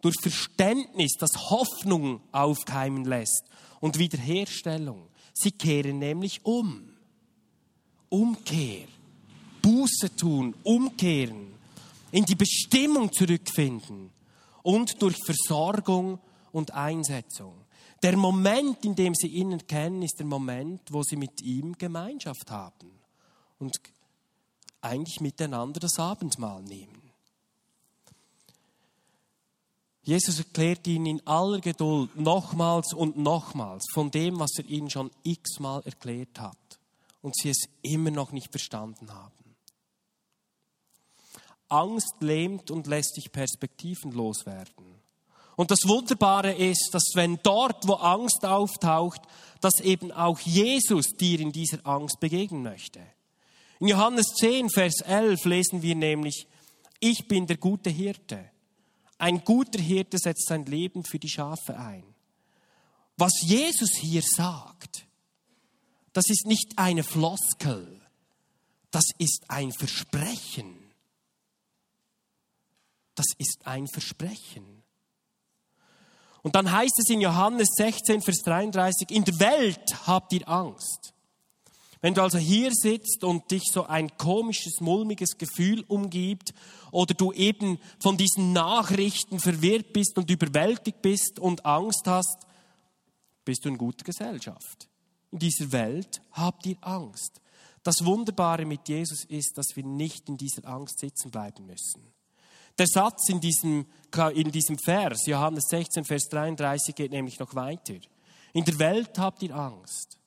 durch 0.01 0.15
Verständnis, 0.23 1.15
das 1.19 1.51
Hoffnung 1.51 2.21
aufkeimen 2.31 3.05
lässt 3.05 3.43
und 3.81 3.99
Wiederherstellung. 3.99 5.09
Sie 5.35 5.51
kehren 5.51 5.99
nämlich 5.99 6.47
um. 6.47 6.91
Umkehr, 8.09 8.87
Buße 9.61 10.15
tun, 10.17 10.55
umkehren, 10.63 11.49
in 12.13 12.25
die 12.25 12.37
Bestimmung 12.37 13.13
zurückfinden 13.13 14.11
und 14.63 15.03
durch 15.03 15.17
Versorgung 15.27 16.21
und 16.53 16.73
Einsetzung. 16.73 17.53
Der 18.01 18.17
Moment, 18.17 18.85
in 18.85 18.95
dem 18.95 19.13
sie 19.17 19.27
ihn 19.27 19.51
erkennen, 19.51 20.03
ist 20.03 20.21
der 20.21 20.27
Moment, 20.27 20.83
wo 20.91 21.03
sie 21.03 21.17
mit 21.17 21.43
ihm 21.43 21.77
Gemeinschaft 21.77 22.49
haben 22.49 22.93
und 23.59 23.81
eigentlich 24.81 25.21
miteinander 25.21 25.81
das 25.81 25.99
Abendmahl 25.99 26.63
nehmen. 26.63 26.99
Jesus 30.03 30.39
erklärt 30.39 30.87
ihnen 30.87 31.05
in 31.05 31.27
aller 31.27 31.61
Geduld 31.61 32.17
nochmals 32.17 32.95
und 32.95 33.19
nochmals 33.19 33.85
von 33.93 34.11
dem, 34.11 34.39
was 34.39 34.53
er 34.57 34.65
ihnen 34.65 34.89
schon 34.89 35.11
x-mal 35.23 35.83
erklärt 35.85 36.41
hat 36.41 36.57
und 37.21 37.37
sie 37.37 37.51
es 37.51 37.69
immer 37.83 38.11
noch 38.11 38.33
nicht 38.33 38.51
verstanden 38.51 39.13
haben. 39.13 39.33
Angst 41.69 42.15
lähmt 42.21 42.71
und 42.71 42.87
lässt 42.87 43.19
dich 43.19 43.31
perspektivenlos 43.31 44.47
werden. 44.47 44.99
Und 45.57 45.71
das 45.71 45.81
Wunderbare 45.87 46.55
ist, 46.55 46.91
dass 46.93 47.11
wenn 47.15 47.39
dort, 47.43 47.87
wo 47.87 47.95
Angst 47.95 48.47
auftaucht, 48.47 49.21
dass 49.61 49.81
eben 49.81 50.13
auch 50.13 50.39
Jesus 50.41 51.09
dir 51.11 51.41
in 51.41 51.53
dieser 51.53 51.85
Angst 51.85 52.21
begegnen 52.21 52.63
möchte. 52.63 53.01
In 53.81 53.89
Johannes 53.89 54.27
10, 54.41 54.71
Vers 54.71 55.01
11 55.03 55.45
lesen 55.45 55.83
wir 55.83 55.95
nämlich, 55.95 56.47
ich 57.01 57.29
bin 57.29 57.47
der 57.47 57.57
gute 57.57 57.91
Hirte. 57.91 58.51
Ein 59.19 59.45
guter 59.45 59.81
Hirte 59.81 60.19
setzt 60.19 60.47
sein 60.49 60.65
Leben 60.67 61.05
für 61.05 61.19
die 61.19 61.29
Schafe 61.29 61.79
ein. 61.79 62.05
Was 63.17 63.33
Jesus 63.43 63.91
hier 64.01 64.23
sagt, 64.23 65.07
das 66.13 66.29
ist 66.29 66.47
nicht 66.47 66.73
eine 66.77 67.03
Floskel, 67.03 68.01
das 68.91 69.05
ist 69.19 69.45
ein 69.49 69.73
Versprechen. 69.73 70.77
Das 73.15 73.27
ist 73.37 73.67
ein 73.67 73.89
Versprechen. 73.89 74.83
Und 76.43 76.55
dann 76.55 76.71
heißt 76.71 76.99
es 76.99 77.11
in 77.11 77.21
Johannes 77.21 77.69
16, 77.75 78.23
Vers 78.23 78.39
33, 78.45 79.11
in 79.11 79.25
der 79.25 79.39
Welt 79.41 80.07
habt 80.07 80.33
ihr 80.33 80.49
Angst. 80.49 81.13
Wenn 82.01 82.15
du 82.15 82.23
also 82.23 82.39
hier 82.39 82.71
sitzt 82.73 83.25
und 83.25 83.51
dich 83.51 83.65
so 83.73 83.85
ein 83.85 84.17
komisches, 84.17 84.81
mulmiges 84.81 85.37
Gefühl 85.37 85.85
umgibt 85.89 86.55
oder 86.93 87.15
du 87.15 87.33
eben 87.33 87.79
von 88.01 88.17
diesen 88.17 88.53
Nachrichten 88.53 89.41
verwirrt 89.41 89.93
bist 89.93 90.17
und 90.17 90.31
überwältigt 90.31 91.03
bist 91.03 91.41
und 91.41 91.67
Angst 91.67 92.07
hast, 92.07 92.47
bist 93.45 93.65
du 93.65 93.71
in 93.71 93.79
guter 93.79 94.05
Gesellschaft. 94.05 94.89
In 95.33 95.41
dieser 95.41 95.73
Welt 95.73 96.21
habt 96.33 96.67
ihr 96.67 96.77
Angst. 96.83 97.41
Das 97.83 98.05
Wunderbare 98.05 98.65
mit 98.65 98.89
Jesus 98.89 99.25
ist, 99.25 99.59
dass 99.59 99.75
wir 99.75 99.85
nicht 99.85 100.29
in 100.29 100.37
dieser 100.37 100.67
Angst 100.67 101.01
sitzen 101.01 101.31
bleiben 101.31 101.67
müssen. 101.67 102.03
Der 102.79 102.87
Satz 102.87 103.29
in 103.29 103.41
diesem, 103.41 103.87
in 104.35 104.53
diesem 104.53 104.79
Vers, 104.79 105.27
Johannes 105.27 105.65
16, 105.69 106.05
Vers 106.05 106.29
33, 106.29 106.95
geht 106.95 107.11
nämlich 107.11 107.41
noch 107.41 107.55
weiter. 107.57 107.95
In 108.53 108.65
der 108.65 108.79
Welt 108.79 109.19
habt 109.19 109.43
ihr 109.43 109.55
Angst 109.55 110.18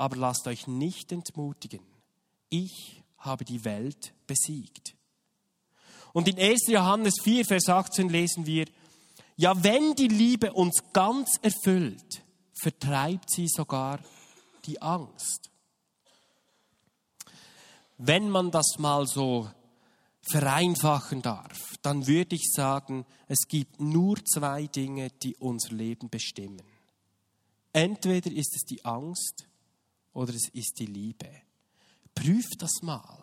aber 0.00 0.16
lasst 0.16 0.46
euch 0.46 0.66
nicht 0.66 1.12
entmutigen. 1.12 1.82
Ich 2.48 3.02
habe 3.18 3.44
die 3.44 3.64
Welt 3.66 4.14
besiegt. 4.26 4.94
Und 6.14 6.26
in 6.26 6.38
1. 6.38 6.68
Johannes 6.68 7.16
4, 7.22 7.44
Vers 7.44 7.68
18 7.68 8.08
lesen 8.08 8.46
wir, 8.46 8.64
ja, 9.36 9.62
wenn 9.62 9.94
die 9.94 10.08
Liebe 10.08 10.54
uns 10.54 10.82
ganz 10.94 11.38
erfüllt, 11.42 12.22
vertreibt 12.54 13.30
sie 13.30 13.46
sogar 13.46 14.00
die 14.64 14.80
Angst. 14.80 15.50
Wenn 17.98 18.30
man 18.30 18.50
das 18.50 18.78
mal 18.78 19.06
so 19.06 19.50
vereinfachen 20.22 21.20
darf, 21.20 21.58
dann 21.82 22.06
würde 22.06 22.36
ich 22.36 22.50
sagen, 22.54 23.04
es 23.28 23.46
gibt 23.48 23.80
nur 23.80 24.16
zwei 24.24 24.66
Dinge, 24.66 25.10
die 25.10 25.36
unser 25.36 25.74
Leben 25.74 26.08
bestimmen. 26.08 26.62
Entweder 27.74 28.30
ist 28.30 28.56
es 28.56 28.62
die 28.62 28.82
Angst 28.84 29.46
oder 30.12 30.34
es 30.34 30.48
ist 30.48 30.78
die 30.78 30.86
Liebe. 30.86 31.28
Prüf 32.14 32.46
das 32.58 32.82
mal. 32.82 33.22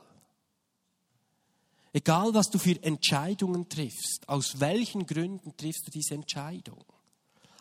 Egal, 1.93 2.33
was 2.33 2.49
du 2.49 2.59
für 2.59 2.81
Entscheidungen 2.83 3.69
triffst, 3.69 4.27
aus 4.27 4.59
welchen 4.59 5.05
Gründen 5.05 5.55
triffst 5.57 5.87
du 5.87 5.91
diese 5.91 6.13
Entscheidung? 6.13 6.83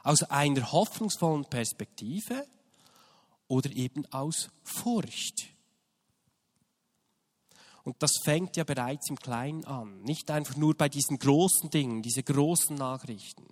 Aus 0.03 0.23
einer 0.25 0.73
hoffnungsvollen 0.73 1.47
Perspektive 1.47 2.47
oder 3.49 3.71
eben 3.71 4.05
aus 4.13 4.51
Furcht? 4.63 5.47
Und 7.83 7.97
das 8.01 8.13
fängt 8.25 8.57
ja 8.57 8.65
bereits 8.65 9.09
im 9.11 9.19
Kleinen 9.19 9.65
an, 9.65 10.03
nicht 10.03 10.31
einfach 10.31 10.57
nur 10.57 10.75
bei 10.75 10.89
diesen 10.89 11.19
großen 11.19 11.71
Dingen, 11.71 12.03
diese 12.03 12.23
großen 12.23 12.77
Nachrichten. 12.77 13.47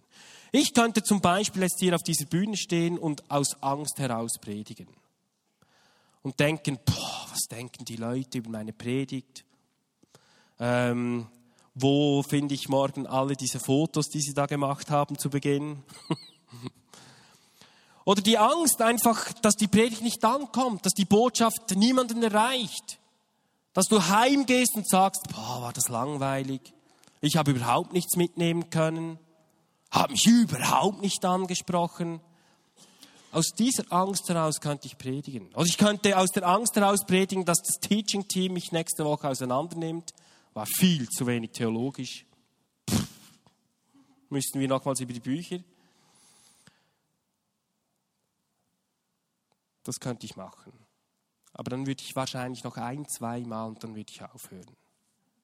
Ich 0.50 0.74
könnte 0.74 1.02
zum 1.02 1.20
Beispiel 1.20 1.62
jetzt 1.62 1.78
hier 1.78 1.94
auf 1.94 2.02
dieser 2.02 2.26
Bühne 2.26 2.56
stehen 2.56 2.98
und 2.98 3.30
aus 3.30 3.62
Angst 3.62 3.98
heraus 3.98 4.32
predigen 4.40 4.88
und 6.24 6.40
denken, 6.40 6.78
boah, 6.84 7.26
was 7.30 7.42
denken 7.50 7.84
die 7.84 7.96
Leute 7.96 8.38
über 8.38 8.50
meine 8.50 8.72
Predigt? 8.72 9.44
Ähm, 10.58 11.26
wo 11.74 12.22
finde 12.22 12.54
ich 12.54 12.68
morgen 12.68 13.06
alle 13.06 13.36
diese 13.36 13.60
Fotos, 13.60 14.08
die 14.08 14.20
sie 14.20 14.34
da 14.34 14.46
gemacht 14.46 14.90
haben 14.90 15.18
zu 15.18 15.28
Beginn? 15.30 15.84
Oder 18.06 18.22
die 18.22 18.38
Angst 18.38 18.80
einfach, 18.80 19.32
dass 19.34 19.54
die 19.54 19.68
Predigt 19.68 20.02
nicht 20.02 20.24
ankommt, 20.24 20.84
dass 20.86 20.94
die 20.94 21.04
Botschaft 21.04 21.74
niemanden 21.76 22.22
erreicht. 22.22 22.98
Dass 23.72 23.86
du 23.86 24.02
heimgehst 24.02 24.76
und 24.76 24.88
sagst, 24.88 25.22
boah, 25.30 25.62
war 25.62 25.72
das 25.72 25.88
langweilig. 25.88 26.72
Ich 27.20 27.36
habe 27.36 27.50
überhaupt 27.50 27.92
nichts 27.92 28.16
mitnehmen 28.16 28.70
können. 28.70 29.18
Habe 29.90 30.12
mich 30.12 30.26
überhaupt 30.26 31.02
nicht 31.02 31.24
angesprochen. 31.24 32.20
Aus 33.34 33.46
dieser 33.48 33.90
Angst 33.90 34.28
heraus 34.28 34.60
könnte 34.60 34.86
ich 34.86 34.96
predigen. 34.96 35.52
Oder 35.54 35.66
ich 35.66 35.76
könnte 35.76 36.16
aus 36.16 36.30
der 36.30 36.46
Angst 36.46 36.76
heraus 36.76 37.04
predigen, 37.04 37.44
dass 37.44 37.58
das 37.58 37.80
Teaching-Team 37.80 38.52
mich 38.52 38.70
nächste 38.70 39.04
Woche 39.04 39.28
auseinandernimmt. 39.28 40.12
War 40.52 40.66
viel 40.66 41.08
zu 41.08 41.26
wenig 41.26 41.50
theologisch. 41.50 42.26
Pff, 42.88 43.08
müssten 44.28 44.60
wir 44.60 44.68
nochmals 44.68 45.00
über 45.00 45.12
die 45.12 45.18
Bücher. 45.18 45.58
Das 49.82 49.98
könnte 49.98 50.26
ich 50.26 50.36
machen. 50.36 50.72
Aber 51.54 51.70
dann 51.70 51.88
würde 51.88 52.04
ich 52.04 52.14
wahrscheinlich 52.14 52.62
noch 52.62 52.76
ein, 52.76 53.04
zwei 53.08 53.40
Mal 53.40 53.66
und 53.66 53.82
dann 53.82 53.96
würde 53.96 54.12
ich 54.14 54.22
aufhören. 54.22 54.76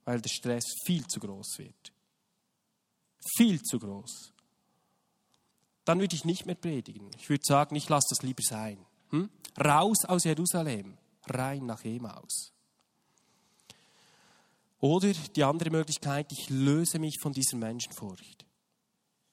Weil 0.04 0.20
der 0.20 0.30
Stress 0.30 0.76
viel 0.84 1.04
zu 1.08 1.18
groß 1.18 1.58
wird. 1.58 1.92
Viel 3.36 3.60
zu 3.60 3.80
groß 3.80 4.32
dann 5.84 6.00
würde 6.00 6.14
ich 6.14 6.24
nicht 6.24 6.46
mehr 6.46 6.54
predigen. 6.54 7.10
Ich 7.18 7.28
würde 7.28 7.44
sagen, 7.44 7.76
ich 7.76 7.88
lasse 7.88 8.08
das 8.10 8.22
lieber 8.22 8.42
sein. 8.42 8.78
Hm? 9.10 9.30
Raus 9.58 10.04
aus 10.04 10.24
Jerusalem, 10.24 10.96
rein 11.26 11.66
nach 11.66 11.84
Emaus. 11.84 12.52
Oder 14.80 15.12
die 15.12 15.44
andere 15.44 15.70
Möglichkeit, 15.70 16.32
ich 16.32 16.48
löse 16.48 16.98
mich 16.98 17.18
von 17.20 17.32
dieser 17.32 17.56
Menschenfurcht. 17.56 18.46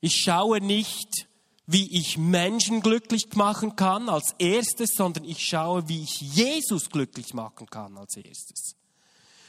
Ich 0.02 0.16
schaue 0.16 0.60
nicht, 0.60 1.28
wie 1.66 1.98
ich 1.98 2.18
Menschen 2.18 2.82
glücklich 2.82 3.34
machen 3.36 3.76
kann 3.76 4.10
als 4.10 4.34
erstes, 4.40 4.92
sondern 4.96 5.26
ich 5.26 5.46
schaue, 5.46 5.88
wie 5.90 6.04
ich 6.04 6.22
Jesus 6.22 6.90
glücklich 6.90 7.34
machen 7.34 7.68
kann 7.70 7.98
als 7.98 8.16
erstes. 8.16 8.76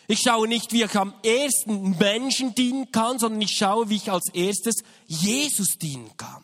Ich 0.08 0.20
schaue 0.20 0.48
nicht, 0.48 0.72
wie 0.72 0.82
ich 0.82 0.96
am 0.96 1.14
ersten 1.22 1.96
Menschen 1.98 2.54
dienen 2.54 2.90
kann, 2.90 3.18
sondern 3.18 3.42
ich 3.42 3.52
schaue, 3.52 3.88
wie 3.90 3.96
ich 3.96 4.10
als 4.10 4.32
erstes 4.32 4.76
Jesus 5.06 5.76
dienen 5.80 6.16
kann. 6.16 6.42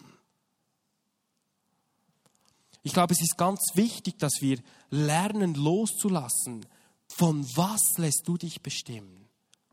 Ich 2.84 2.92
glaube, 2.92 3.14
es 3.14 3.22
ist 3.22 3.38
ganz 3.38 3.60
wichtig, 3.74 4.18
dass 4.18 4.40
wir 4.40 4.58
lernen 4.90 5.54
loszulassen. 5.54 6.66
Von 7.08 7.44
was 7.56 7.80
lässt 7.96 8.22
du 8.26 8.36
dich 8.36 8.60
bestimmen? 8.60 9.26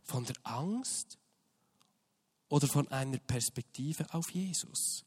Von 0.05 0.23
der 0.25 0.35
Angst 0.43 1.17
oder 2.47 2.67
von 2.67 2.87
einer 2.87 3.17
Perspektive 3.17 4.05
auf 4.13 4.31
Jesus? 4.31 5.03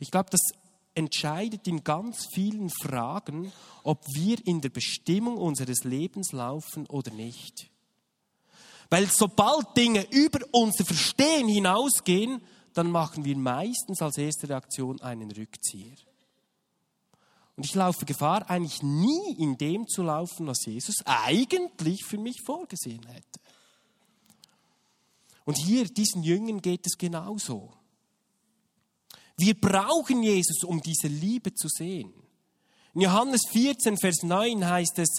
Ich 0.00 0.10
glaube, 0.10 0.30
das 0.30 0.40
entscheidet 0.96 1.66
in 1.68 1.84
ganz 1.84 2.26
vielen 2.32 2.70
Fragen, 2.70 3.52
ob 3.84 4.04
wir 4.14 4.44
in 4.46 4.60
der 4.60 4.70
Bestimmung 4.70 5.36
unseres 5.36 5.84
Lebens 5.84 6.32
laufen 6.32 6.86
oder 6.88 7.12
nicht. 7.12 7.70
Weil 8.90 9.06
sobald 9.06 9.76
Dinge 9.76 10.04
über 10.10 10.40
unser 10.50 10.84
Verstehen 10.84 11.48
hinausgehen, 11.48 12.42
dann 12.74 12.90
machen 12.90 13.24
wir 13.24 13.36
meistens 13.36 14.02
als 14.02 14.18
erste 14.18 14.48
Reaktion 14.48 15.00
einen 15.00 15.30
Rückzieher. 15.30 15.96
Und 17.56 17.64
ich 17.64 17.74
laufe 17.74 18.04
Gefahr, 18.04 18.48
eigentlich 18.50 18.82
nie 18.82 19.36
in 19.38 19.56
dem 19.56 19.86
zu 19.86 20.02
laufen, 20.02 20.46
was 20.46 20.64
Jesus 20.66 20.96
eigentlich 21.04 22.04
für 22.04 22.18
mich 22.18 22.40
vorgesehen 22.44 23.06
hätte. 23.06 23.40
Und 25.44 25.56
hier, 25.58 25.84
diesen 25.84 26.22
Jüngern 26.22 26.60
geht 26.60 26.86
es 26.86 26.98
genauso. 26.98 27.72
Wir 29.36 29.54
brauchen 29.54 30.22
Jesus, 30.22 30.64
um 30.64 30.80
diese 30.80 31.08
Liebe 31.08 31.54
zu 31.54 31.68
sehen. 31.68 32.12
In 32.94 33.02
Johannes 33.02 33.42
14, 33.50 33.98
Vers 33.98 34.22
9 34.22 34.68
heißt 34.68 34.98
es, 35.00 35.10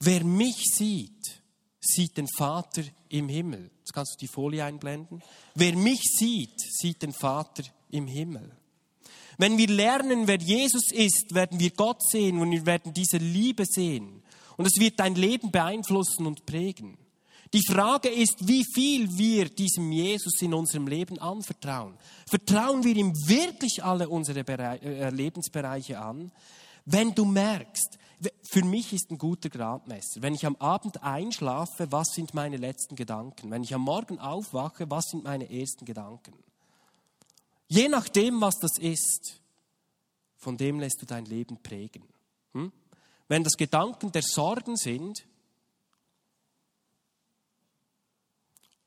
wer 0.00 0.24
mich 0.24 0.62
sieht, 0.74 1.42
sieht 1.80 2.16
den 2.16 2.28
Vater 2.36 2.82
im 3.08 3.28
Himmel. 3.28 3.70
Jetzt 3.78 3.92
kannst 3.92 4.14
du 4.14 4.18
die 4.18 4.32
Folie 4.32 4.64
einblenden. 4.64 5.22
Wer 5.54 5.76
mich 5.76 6.02
sieht, 6.18 6.60
sieht 6.60 7.02
den 7.02 7.12
Vater 7.12 7.62
im 7.90 8.06
Himmel. 8.06 8.56
Wenn 9.38 9.58
wir 9.58 9.68
lernen, 9.68 10.26
wer 10.26 10.38
Jesus 10.38 10.90
ist, 10.92 11.34
werden 11.34 11.58
wir 11.58 11.70
Gott 11.70 12.02
sehen 12.02 12.38
und 12.40 12.50
wir 12.50 12.66
werden 12.66 12.92
diese 12.92 13.18
Liebe 13.18 13.64
sehen. 13.66 14.22
Und 14.56 14.66
es 14.66 14.78
wird 14.78 15.00
dein 15.00 15.14
Leben 15.14 15.50
beeinflussen 15.50 16.26
und 16.26 16.46
prägen. 16.46 16.98
Die 17.52 17.62
Frage 17.66 18.08
ist, 18.08 18.48
wie 18.48 18.64
viel 18.64 19.18
wir 19.18 19.50
diesem 19.50 19.92
Jesus 19.92 20.40
in 20.40 20.54
unserem 20.54 20.86
Leben 20.86 21.18
anvertrauen. 21.18 21.94
Vertrauen 22.26 22.82
wir 22.82 22.96
ihm 22.96 23.12
wirklich 23.26 23.84
alle 23.84 24.08
unsere 24.08 24.40
äh, 24.40 25.10
Lebensbereiche 25.10 25.98
an? 25.98 26.32
Wenn 26.86 27.14
du 27.14 27.26
merkst, 27.26 27.98
für 28.42 28.64
mich 28.64 28.92
ist 28.92 29.10
ein 29.10 29.18
guter 29.18 29.50
Gradmesser, 29.50 30.22
wenn 30.22 30.34
ich 30.34 30.46
am 30.46 30.56
Abend 30.56 31.02
einschlafe, 31.02 31.90
was 31.90 32.08
sind 32.14 32.32
meine 32.32 32.56
letzten 32.56 32.96
Gedanken? 32.96 33.50
Wenn 33.50 33.64
ich 33.64 33.74
am 33.74 33.82
Morgen 33.82 34.18
aufwache, 34.18 34.90
was 34.90 35.06
sind 35.10 35.24
meine 35.24 35.50
ersten 35.50 35.84
Gedanken? 35.84 36.32
Je 37.72 37.88
nachdem, 37.88 38.38
was 38.42 38.58
das 38.58 38.76
ist, 38.78 39.40
von 40.36 40.58
dem 40.58 40.78
lässt 40.78 41.00
du 41.00 41.06
dein 41.06 41.24
Leben 41.24 41.56
prägen. 41.62 42.04
Hm? 42.52 42.70
Wenn 43.28 43.44
das 43.44 43.54
Gedanken 43.56 44.12
der 44.12 44.20
Sorgen 44.20 44.76
sind, 44.76 45.26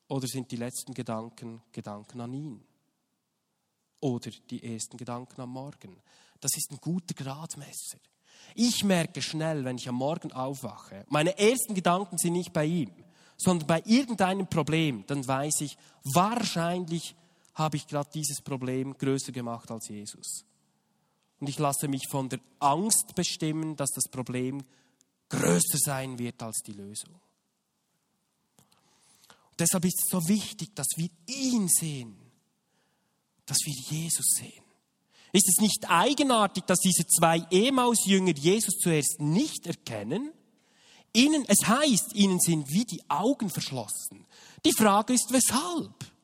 oder 0.06 0.28
sind 0.28 0.52
die 0.52 0.56
letzten 0.56 0.94
Gedanken 0.94 1.64
Gedanken 1.72 2.20
an 2.20 2.32
ihn? 2.32 2.64
Oder 3.98 4.30
die 4.50 4.62
ersten 4.62 4.96
Gedanken 4.96 5.40
am 5.40 5.50
Morgen? 5.50 6.00
Das 6.38 6.56
ist 6.56 6.70
ein 6.70 6.78
guter 6.80 7.14
Gradmesser. 7.14 7.98
Ich 8.54 8.84
merke 8.84 9.20
schnell, 9.20 9.64
wenn 9.64 9.78
ich 9.78 9.88
am 9.88 9.96
Morgen 9.96 10.30
aufwache, 10.30 11.04
meine 11.08 11.36
ersten 11.36 11.74
Gedanken 11.74 12.18
sind 12.18 12.34
nicht 12.34 12.52
bei 12.52 12.66
ihm, 12.66 12.92
sondern 13.36 13.66
bei 13.66 13.82
irgendeinem 13.84 14.46
Problem, 14.46 15.04
dann 15.08 15.26
weiß 15.26 15.62
ich, 15.62 15.76
wahrscheinlich 16.04 17.16
habe 17.56 17.78
ich 17.78 17.86
gerade 17.86 18.10
dieses 18.14 18.40
Problem 18.42 18.96
größer 18.96 19.32
gemacht 19.32 19.70
als 19.70 19.88
Jesus. 19.88 20.44
Und 21.40 21.48
ich 21.48 21.58
lasse 21.58 21.88
mich 21.88 22.06
von 22.08 22.28
der 22.28 22.40
Angst 22.60 23.14
bestimmen, 23.14 23.76
dass 23.76 23.90
das 23.90 24.08
Problem 24.10 24.62
größer 25.28 25.78
sein 25.78 26.18
wird 26.18 26.42
als 26.42 26.58
die 26.58 26.72
Lösung. 26.72 27.14
Und 29.50 29.60
deshalb 29.60 29.86
ist 29.86 30.02
es 30.04 30.10
so 30.10 30.28
wichtig, 30.28 30.74
dass 30.74 30.86
wir 30.96 31.08
ihn 31.26 31.68
sehen, 31.68 32.16
dass 33.46 33.58
wir 33.64 33.74
Jesus 33.90 34.26
sehen. 34.36 34.62
Ist 35.32 35.48
es 35.48 35.60
nicht 35.60 35.90
eigenartig, 35.90 36.64
dass 36.64 36.78
diese 36.78 37.06
zwei 37.06 37.38
Emaus-Jünger 37.50 38.32
Jesus 38.32 38.74
zuerst 38.78 39.16
nicht 39.18 39.66
erkennen? 39.66 40.30
Ihnen, 41.12 41.44
es 41.48 41.66
heißt, 41.66 42.14
ihnen 42.14 42.38
sind 42.40 42.70
wie 42.70 42.84
die 42.84 43.02
Augen 43.08 43.48
verschlossen. 43.48 44.26
Die 44.64 44.72
Frage 44.72 45.14
ist, 45.14 45.32
weshalb? 45.32 46.15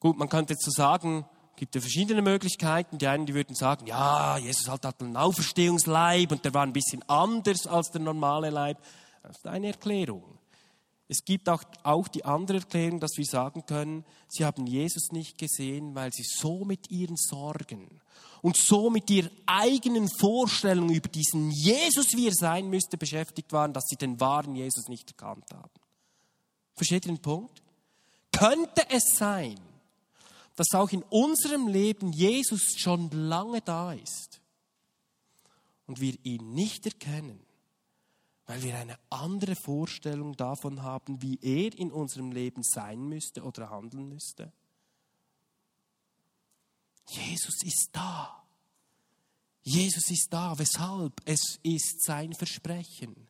Gut, 0.00 0.18
man 0.18 0.28
könnte 0.28 0.52
jetzt 0.52 0.64
so 0.64 0.70
sagen, 0.70 1.24
gibt 1.56 1.74
ja 1.74 1.80
verschiedene 1.80 2.22
Möglichkeiten. 2.22 2.98
Die 2.98 3.06
einen, 3.06 3.26
die 3.26 3.34
würden 3.34 3.54
sagen, 3.54 3.86
ja, 3.86 4.38
Jesus 4.38 4.68
hat 4.68 5.00
einen 5.00 5.16
Auferstehungsleib 5.16 6.30
und 6.30 6.44
der 6.44 6.54
war 6.54 6.62
ein 6.62 6.72
bisschen 6.72 7.02
anders 7.08 7.66
als 7.66 7.90
der 7.90 8.02
normale 8.02 8.50
Leib. 8.50 8.78
Das 9.22 9.38
ist 9.38 9.46
eine 9.46 9.68
Erklärung. 9.68 10.38
Es 11.08 11.24
gibt 11.24 11.48
auch, 11.48 11.62
auch 11.84 12.08
die 12.08 12.24
andere 12.24 12.58
Erklärung, 12.58 12.98
dass 12.98 13.16
wir 13.16 13.24
sagen 13.24 13.64
können, 13.64 14.04
sie 14.28 14.44
haben 14.44 14.66
Jesus 14.66 15.12
nicht 15.12 15.38
gesehen, 15.38 15.94
weil 15.94 16.12
sie 16.12 16.24
so 16.24 16.64
mit 16.64 16.90
ihren 16.90 17.16
Sorgen 17.16 18.00
und 18.42 18.56
so 18.56 18.90
mit 18.90 19.08
ihrer 19.10 19.30
eigenen 19.46 20.08
Vorstellung 20.18 20.90
über 20.90 21.08
diesen 21.08 21.50
Jesus, 21.52 22.14
wie 22.14 22.26
er 22.26 22.34
sein 22.34 22.68
müsste, 22.68 22.98
beschäftigt 22.98 23.52
waren, 23.52 23.72
dass 23.72 23.84
sie 23.86 23.96
den 23.96 24.20
wahren 24.20 24.56
Jesus 24.56 24.88
nicht 24.88 25.10
erkannt 25.12 25.46
haben. 25.54 25.70
Versteht 26.74 27.06
ihr 27.06 27.12
den 27.12 27.22
Punkt? 27.22 27.62
Könnte 28.32 28.82
es 28.90 29.16
sein, 29.16 29.58
dass 30.56 30.72
auch 30.72 30.90
in 30.90 31.02
unserem 31.04 31.68
Leben 31.68 32.12
Jesus 32.12 32.74
schon 32.76 33.10
lange 33.10 33.60
da 33.60 33.92
ist 33.92 34.40
und 35.86 36.00
wir 36.00 36.14
ihn 36.24 36.54
nicht 36.54 36.86
erkennen, 36.86 37.38
weil 38.46 38.62
wir 38.62 38.76
eine 38.76 38.98
andere 39.10 39.54
Vorstellung 39.54 40.34
davon 40.36 40.82
haben, 40.82 41.22
wie 41.22 41.38
er 41.42 41.76
in 41.78 41.92
unserem 41.92 42.32
Leben 42.32 42.62
sein 42.62 43.08
müsste 43.08 43.42
oder 43.42 43.70
handeln 43.70 44.08
müsste. 44.08 44.52
Jesus 47.08 47.62
ist 47.62 47.90
da. 47.92 48.42
Jesus 49.62 50.10
ist 50.10 50.28
da. 50.30 50.58
Weshalb? 50.58 51.20
Es 51.24 51.58
ist 51.62 52.02
sein 52.04 52.32
Versprechen. 52.32 53.28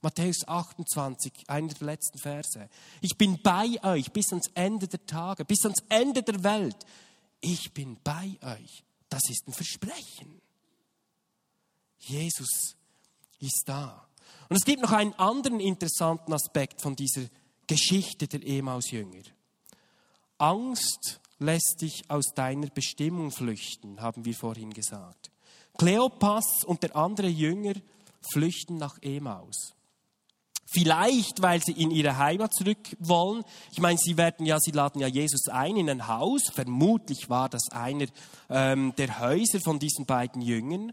Matthäus 0.00 0.46
28, 0.46 1.32
einer 1.48 1.74
der 1.74 1.86
letzten 1.86 2.18
Verse. 2.18 2.68
Ich 3.00 3.16
bin 3.18 3.40
bei 3.42 3.82
euch 3.82 4.12
bis 4.12 4.30
ans 4.30 4.48
Ende 4.54 4.86
der 4.86 5.04
Tage, 5.06 5.44
bis 5.44 5.64
ans 5.64 5.82
Ende 5.88 6.22
der 6.22 6.44
Welt. 6.44 6.76
Ich 7.40 7.72
bin 7.72 7.98
bei 8.04 8.38
euch. 8.42 8.84
Das 9.08 9.28
ist 9.28 9.48
ein 9.48 9.52
Versprechen. 9.52 10.40
Jesus 11.98 12.76
ist 13.40 13.62
da. 13.66 14.06
Und 14.48 14.56
es 14.56 14.64
gibt 14.64 14.82
noch 14.82 14.92
einen 14.92 15.14
anderen 15.14 15.60
interessanten 15.60 16.32
Aspekt 16.32 16.80
von 16.80 16.96
dieser 16.96 17.28
Geschichte 17.66 18.28
der 18.28 18.46
Emaus-Jünger. 18.46 19.22
Angst 20.38 21.20
lässt 21.38 21.78
dich 21.80 22.08
aus 22.08 22.26
deiner 22.34 22.68
Bestimmung 22.68 23.30
flüchten, 23.30 24.00
haben 24.00 24.24
wir 24.24 24.34
vorhin 24.34 24.72
gesagt. 24.72 25.30
Kleopas 25.76 26.64
und 26.64 26.82
der 26.82 26.96
andere 26.96 27.28
Jünger 27.28 27.74
flüchten 28.32 28.78
nach 28.78 29.00
Emaus. 29.02 29.74
Vielleicht, 30.70 31.40
weil 31.40 31.62
sie 31.62 31.72
in 31.72 31.90
ihre 31.90 32.18
Heimat 32.18 32.52
zurück 32.52 32.94
wollen. 32.98 33.42
Ich 33.72 33.80
meine, 33.80 33.98
sie 33.98 34.18
werden 34.18 34.44
ja, 34.44 34.58
sie 34.60 34.72
laden 34.72 35.00
ja 35.00 35.06
Jesus 35.06 35.48
ein 35.48 35.76
in 35.76 35.88
ein 35.88 36.08
Haus. 36.08 36.42
Vermutlich 36.52 37.30
war 37.30 37.48
das 37.48 37.70
einer 37.70 38.04
ähm, 38.50 38.92
der 38.98 39.18
Häuser 39.18 39.60
von 39.60 39.78
diesen 39.78 40.04
beiden 40.04 40.42
Jüngern. 40.42 40.92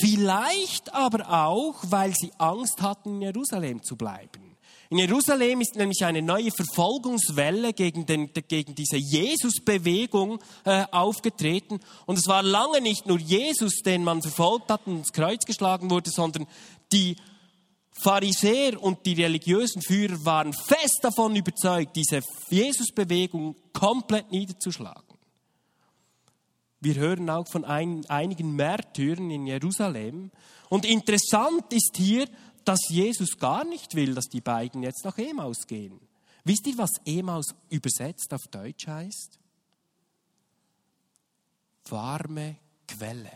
Vielleicht 0.00 0.94
aber 0.94 1.28
auch, 1.28 1.74
weil 1.88 2.14
sie 2.14 2.30
Angst 2.38 2.82
hatten, 2.82 3.16
in 3.16 3.22
Jerusalem 3.22 3.82
zu 3.82 3.96
bleiben. 3.96 4.56
In 4.90 4.98
Jerusalem 4.98 5.60
ist 5.60 5.74
nämlich 5.74 6.04
eine 6.04 6.22
neue 6.22 6.52
Verfolgungswelle 6.52 7.72
gegen, 7.72 8.06
den, 8.06 8.30
gegen 8.46 8.76
diese 8.76 8.96
Jesus-Bewegung 8.96 10.38
äh, 10.64 10.84
aufgetreten. 10.92 11.80
Und 12.06 12.16
es 12.16 12.28
war 12.28 12.44
lange 12.44 12.80
nicht 12.80 13.06
nur 13.06 13.18
Jesus, 13.18 13.80
den 13.84 14.04
man 14.04 14.22
verfolgt 14.22 14.70
hat 14.70 14.86
und 14.86 14.98
ins 14.98 15.12
Kreuz 15.12 15.46
geschlagen 15.46 15.90
wurde, 15.90 16.10
sondern 16.10 16.46
die 16.92 17.16
Pharisäer 18.00 18.82
und 18.82 19.06
die 19.06 19.14
religiösen 19.14 19.80
Führer 19.80 20.24
waren 20.24 20.52
fest 20.52 20.98
davon 21.02 21.36
überzeugt, 21.36 21.96
diese 21.96 22.20
Jesus-Bewegung 22.50 23.56
komplett 23.72 24.30
niederzuschlagen. 24.30 25.14
Wir 26.80 26.96
hören 26.96 27.30
auch 27.30 27.48
von 27.48 27.64
ein, 27.64 28.04
einigen 28.10 28.54
Märtyrern 28.56 29.30
in 29.30 29.46
Jerusalem. 29.46 30.30
Und 30.68 30.84
interessant 30.84 31.72
ist 31.72 31.96
hier, 31.96 32.28
dass 32.64 32.80
Jesus 32.90 33.38
gar 33.38 33.64
nicht 33.64 33.94
will, 33.94 34.14
dass 34.14 34.26
die 34.26 34.42
beiden 34.42 34.82
jetzt 34.82 35.04
nach 35.04 35.16
Emaus 35.16 35.66
gehen. 35.66 35.98
Wisst 36.44 36.66
ihr, 36.66 36.76
was 36.76 36.90
Emaus 37.06 37.54
übersetzt 37.70 38.34
auf 38.34 38.42
Deutsch 38.50 38.86
heißt? 38.86 39.38
Warme 41.88 42.56
Quelle. 42.86 43.32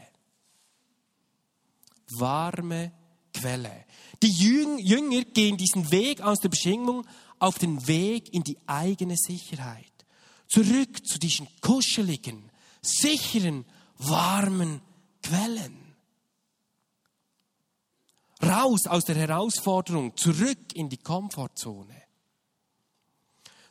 Warme 2.11 2.93
Quelle. 3.41 3.85
Die 4.23 4.31
Jünger 4.31 5.23
gehen 5.23 5.57
diesen 5.57 5.91
Weg 5.91 6.21
aus 6.21 6.41
der 6.41 6.49
Beschwingung 6.49 7.07
auf 7.39 7.59
den 7.59 7.87
Weg 7.87 8.35
in 8.35 8.43
die 8.43 8.59
eigene 8.67 9.17
Sicherheit. 9.17 9.85
Zurück 10.49 11.07
zu 11.07 11.19
diesen 11.19 11.47
kuscheligen, 11.61 12.51
sicheren, 12.83 13.65
warmen 13.99 14.81
Quellen. 15.23 15.95
Raus 18.43 18.87
aus 18.87 19.05
der 19.05 19.17
Herausforderung, 19.17 20.17
zurück 20.17 20.75
in 20.75 20.89
die 20.89 20.97
Komfortzone. 20.97 22.03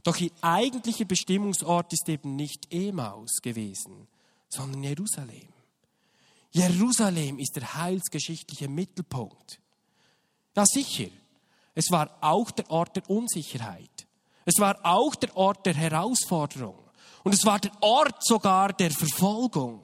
Doch 0.04 0.18
ihr 0.18 0.32
eigentlicher 0.42 1.06
Bestimmungsort 1.06 1.92
ist 1.94 2.08
eben 2.08 2.36
nicht 2.36 2.72
Emaus 2.72 3.42
gewesen, 3.42 4.08
sondern 4.50 4.84
Jerusalem. 4.84 5.57
Jerusalem 6.58 7.40
ist 7.40 7.56
der 7.56 7.74
heilsgeschichtliche 7.76 8.68
Mittelpunkt. 8.68 9.60
Ja, 10.56 10.66
sicher. 10.66 11.10
Es 11.76 11.92
war 11.92 12.18
auch 12.22 12.50
der 12.52 12.70
Ort 12.72 12.96
der 12.96 13.10
Unsicherheit. 13.10 14.08
Es 14.46 14.60
war 14.60 14.80
auch 14.84 15.14
der 15.16 15.36
Ort 15.36 15.66
der 15.66 15.76
Herausforderung. 15.76 16.80
Und 17.24 17.34
es 17.34 17.46
war 17.46 17.60
der 17.60 17.72
Ort 17.82 18.24
sogar 18.26 18.74
der 18.74 18.92
Verfolgung. 18.92 19.84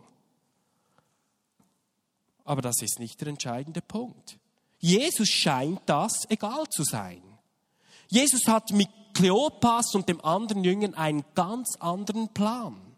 Aber 2.45 2.61
das 2.61 2.81
ist 2.81 2.99
nicht 2.99 3.19
der 3.21 3.27
entscheidende 3.27 3.81
Punkt. 3.81 4.39
Jesus 4.79 5.29
scheint 5.29 5.81
das 5.85 6.13
egal 6.29 6.65
zu 6.69 6.83
sein. 6.83 7.21
Jesus 8.09 8.47
hat 8.47 8.71
mit 8.71 8.89
Kleopas 9.13 9.93
und 9.95 10.09
dem 10.09 10.19
anderen 10.21 10.63
Jüngern 10.63 10.93
einen 10.93 11.23
ganz 11.35 11.75
anderen 11.79 12.29
Plan. 12.29 12.92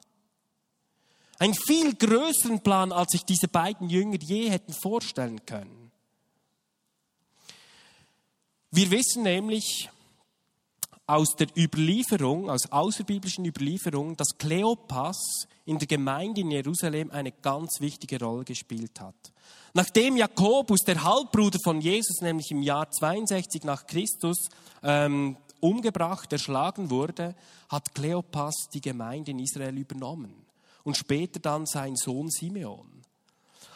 Einen 1.38 1.54
viel 1.54 1.94
größeren 1.96 2.62
Plan, 2.62 2.92
als 2.92 3.12
sich 3.12 3.26
diese 3.26 3.48
beiden 3.48 3.90
Jünger 3.90 4.18
je 4.22 4.50
hätten 4.50 4.74
vorstellen 4.74 5.46
können. 5.46 5.92
Wir 8.72 8.90
wissen 8.92 9.24
nämlich 9.24 9.90
aus 11.08 11.36
der 11.38 11.48
Überlieferung, 11.56 12.50
aus 12.50 12.72
außerbiblischen 12.72 13.46
Überlieferungen, 13.46 14.16
dass 14.18 14.38
Kleopas 14.38 15.48
in 15.66 15.78
der 15.78 15.88
Gemeinde 15.88 16.42
in 16.42 16.52
Jerusalem 16.52 17.12
eine 17.12 17.32
ganz 17.32 17.80
wichtige 17.80 18.20
Rolle 18.20 18.44
gespielt 18.44 19.00
hat. 19.00 19.16
Nachdem 19.74 20.18
Jakobus, 20.18 20.80
der 20.82 21.04
Halbbruder 21.04 21.60
von 21.64 21.82
Jesus, 21.82 22.22
nämlich 22.22 22.50
im 22.50 22.62
Jahr 22.62 22.90
62 22.90 23.64
nach 23.66 23.86
Christus 23.86 24.48
ähm, 24.84 25.38
umgebracht, 25.60 26.32
erschlagen 26.32 26.90
wurde, 26.90 27.36
hat 27.70 27.94
Kleopas 27.94 28.56
die 28.74 28.82
Gemeinde 28.82 29.32
in 29.32 29.40
Israel 29.40 29.78
übernommen 29.78 30.45
und 30.86 30.96
später 30.96 31.42
dann 31.42 31.66
sein 31.66 31.98
Sohn 31.98 32.30
Simeon. 32.30 32.96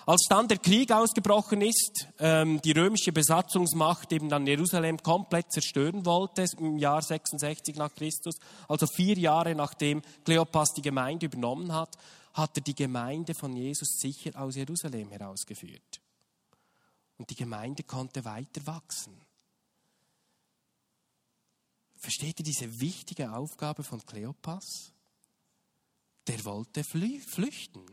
Als 0.06 0.26
dann 0.30 0.48
der 0.48 0.58
Krieg 0.58 0.91
ausgebrochen 0.91 1.62
ist, 1.62 2.08
ähm, 2.17 2.62
die 2.62 2.72
römische 2.72 3.12
Besatzungsmacht 3.12 4.12
eben 4.12 4.30
dann 4.30 4.48
Jerusalem 4.48 4.98
komplett 4.98 5.52
zerstören 5.52 6.06
wollte, 6.06 6.45
im 6.58 6.78
Jahr 6.78 7.02
66 7.02 7.76
nach 7.76 7.93
Christus, 7.93 8.36
also 8.67 8.88
vier 8.88 9.17
Jahre 9.17 9.54
nachdem 9.54 10.02
Kleopas 10.24 10.74
die 10.74 10.82
Gemeinde 10.82 11.28
übernommen 11.28 11.74
hat, 11.74 11.95
hat 12.34 12.58
er 12.58 12.63
die 12.63 12.74
Gemeinde 12.74 13.36
von 13.36 13.56
Jesus 13.56 14.00
sicher 14.00 14.32
aus 14.41 14.56
Jerusalem 14.56 15.12
herausgeführt. 15.12 16.02
Und 17.17 17.30
die 17.30 17.36
Gemeinde 17.36 17.84
konnte 17.84 18.26
weiter 18.26 18.65
wachsen. 18.65 19.19
Versteht 21.98 22.39
ihr 22.39 22.45
diese 22.45 22.80
wichtige 22.80 23.34
Aufgabe 23.34 23.84
von 23.84 24.04
Kleopas? 24.06 24.93
Der 26.30 26.46
wollte 26.46 26.84
flüchten. 26.84 27.86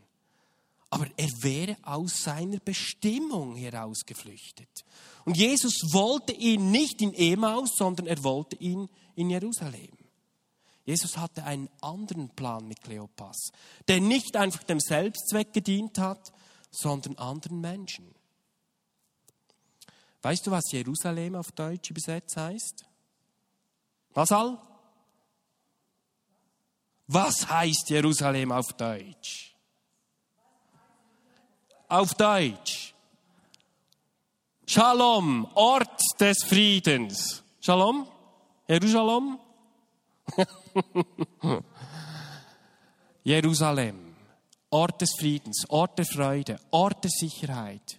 Aber 0.91 1.07
er 1.17 1.31
wäre 1.43 1.77
aus 1.83 2.23
seiner 2.23 2.59
Bestimmung 2.59 3.57
herausgeflüchtet. 3.57 4.85
Und 5.25 5.37
Jesus 5.37 5.93
wollte 5.93 6.33
ihn 6.33 6.71
nicht 6.71 7.01
in 7.01 7.13
Emaus, 7.15 7.71
sondern 7.77 8.07
er 8.07 8.23
wollte 8.23 8.57
ihn 8.57 8.89
in 9.15 9.31
Jerusalem. 9.31 9.97
Jesus 10.85 11.17
hatte 11.17 11.43
einen 11.45 11.69
anderen 11.81 12.29
Plan 12.29 12.69
mit 12.69 12.83
Kleopas, 12.83 13.51
der 13.89 14.01
nicht 14.01 14.37
einfach 14.37 14.63
dem 14.63 14.79
Selbstzweck 14.79 15.53
gedient 15.53 15.99
hat, 15.99 16.33
sondern 16.71 17.17
anderen 17.17 17.61
Menschen. 17.61 18.15
Weißt 20.23 20.47
du, 20.47 20.51
was 20.51 20.71
Jerusalem 20.71 21.37
auf 21.37 21.53
Deutsch 21.53 21.91
übersetzt 21.91 22.37
heißt? 22.37 22.85
Was 24.15 24.31
all? 24.31 24.59
Was 27.09 27.49
heißt 27.49 27.91
Jerusalem 27.91 28.51
auf 28.53 28.73
Deutsch? 28.73 29.55
Auf 31.89 32.15
Deutsch. 32.15 32.95
Shalom, 34.67 35.47
Ort 35.55 36.01
des 36.19 36.39
Friedens. 36.45 37.43
Shalom? 37.61 38.09
Jerusalem? 38.67 39.39
Jerusalem, 43.23 44.17
Ort 44.71 45.01
des 45.01 45.11
Friedens, 45.19 45.65
Ort 45.69 45.99
der 45.99 46.07
Freude, 46.07 46.59
Ort 46.73 47.05
der 47.05 47.11
Sicherheit. 47.11 47.99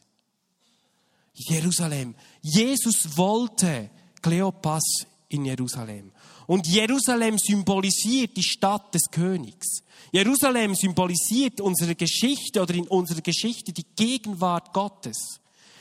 Jerusalem. 1.33 2.15
Jesus 2.41 3.17
wollte 3.17 3.89
Kleopas 4.21 4.83
in 5.29 5.45
Jerusalem. 5.45 6.11
Und 6.45 6.67
Jerusalem 6.67 7.37
symbolisiert 7.37 8.37
die 8.37 8.43
Stadt 8.43 8.93
des 8.93 9.03
Königs. 9.11 9.83
Jerusalem 10.11 10.75
symbolisiert 10.75 11.59
unsere 11.59 11.95
Geschichte 11.95 12.61
oder 12.61 12.73
in 12.73 12.87
unserer 12.87 13.21
Geschichte 13.21 13.73
die 13.73 13.85
Gegenwart 13.95 14.73
Gottes. 14.73 15.39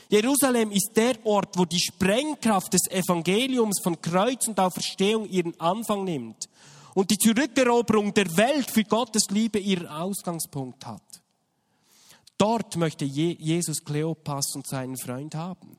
Jerusalem 0.09 0.71
ist 0.71 0.91
der 0.95 1.15
Ort, 1.25 1.57
wo 1.59 1.65
die 1.65 1.81
Sprengkraft 1.81 2.73
des 2.73 2.89
Evangeliums 2.89 3.81
von 3.83 4.01
Kreuz 4.01 4.47
und 4.47 4.59
Auferstehung 4.59 5.29
ihren 5.29 5.59
Anfang 5.61 6.05
nimmt 6.05 6.49
und 6.95 7.11
die 7.11 7.19
Zurückeroberung 7.19 8.15
der 8.15 8.37
Welt 8.37 8.71
für 8.71 8.85
Gottes 8.85 9.31
Liebe 9.31 9.59
ihren 9.59 9.87
Ausgangspunkt 9.89 10.87
hat. 10.87 11.03
Dort 12.39 12.77
möchte 12.77 13.05
Jesus 13.05 13.85
Kleopas 13.85 14.55
und 14.55 14.67
seinen 14.67 14.97
Freund 14.97 15.35
haben. 15.35 15.79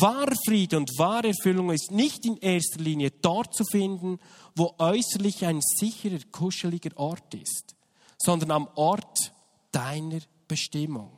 Wahrer 0.00 0.36
Friede 0.46 0.78
und 0.78 0.90
wahre 0.98 1.28
Erfüllung 1.28 1.70
ist 1.70 1.90
nicht 1.90 2.24
in 2.24 2.38
erster 2.38 2.80
Linie 2.80 3.10
dort 3.10 3.54
zu 3.54 3.64
finden, 3.64 4.18
wo 4.56 4.74
äußerlich 4.78 5.44
ein 5.44 5.60
sicherer, 5.60 6.18
kuscheliger 6.30 6.96
Ort 6.96 7.34
ist, 7.34 7.76
sondern 8.18 8.52
am 8.52 8.68
Ort 8.74 9.32
deiner 9.70 10.20
Bestimmung. 10.48 11.12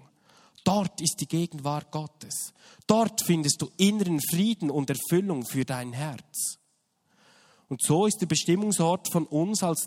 Dort 0.64 1.00
ist 1.00 1.20
die 1.20 1.28
Gegenwart 1.28 1.92
Gottes. 1.92 2.52
Dort 2.86 3.22
findest 3.22 3.62
du 3.62 3.70
inneren 3.76 4.20
Frieden 4.20 4.70
und 4.70 4.90
Erfüllung 4.90 5.44
für 5.44 5.64
dein 5.64 5.92
Herz. 5.92 6.58
Und 7.68 7.82
so 7.82 8.06
ist 8.06 8.20
der 8.20 8.26
Bestimmungsort 8.26 9.10
von 9.12 9.26
uns 9.26 9.62
als, 9.62 9.86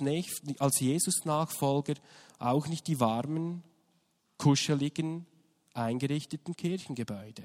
als 0.59 0.79
Jesus-Nachfolger 0.79 1.95
auch 2.39 2.67
nicht 2.67 2.87
die 2.87 2.99
warmen, 2.99 3.63
kuscheligen, 4.37 5.25
eingerichteten 5.73 6.55
Kirchengebäude, 6.55 7.43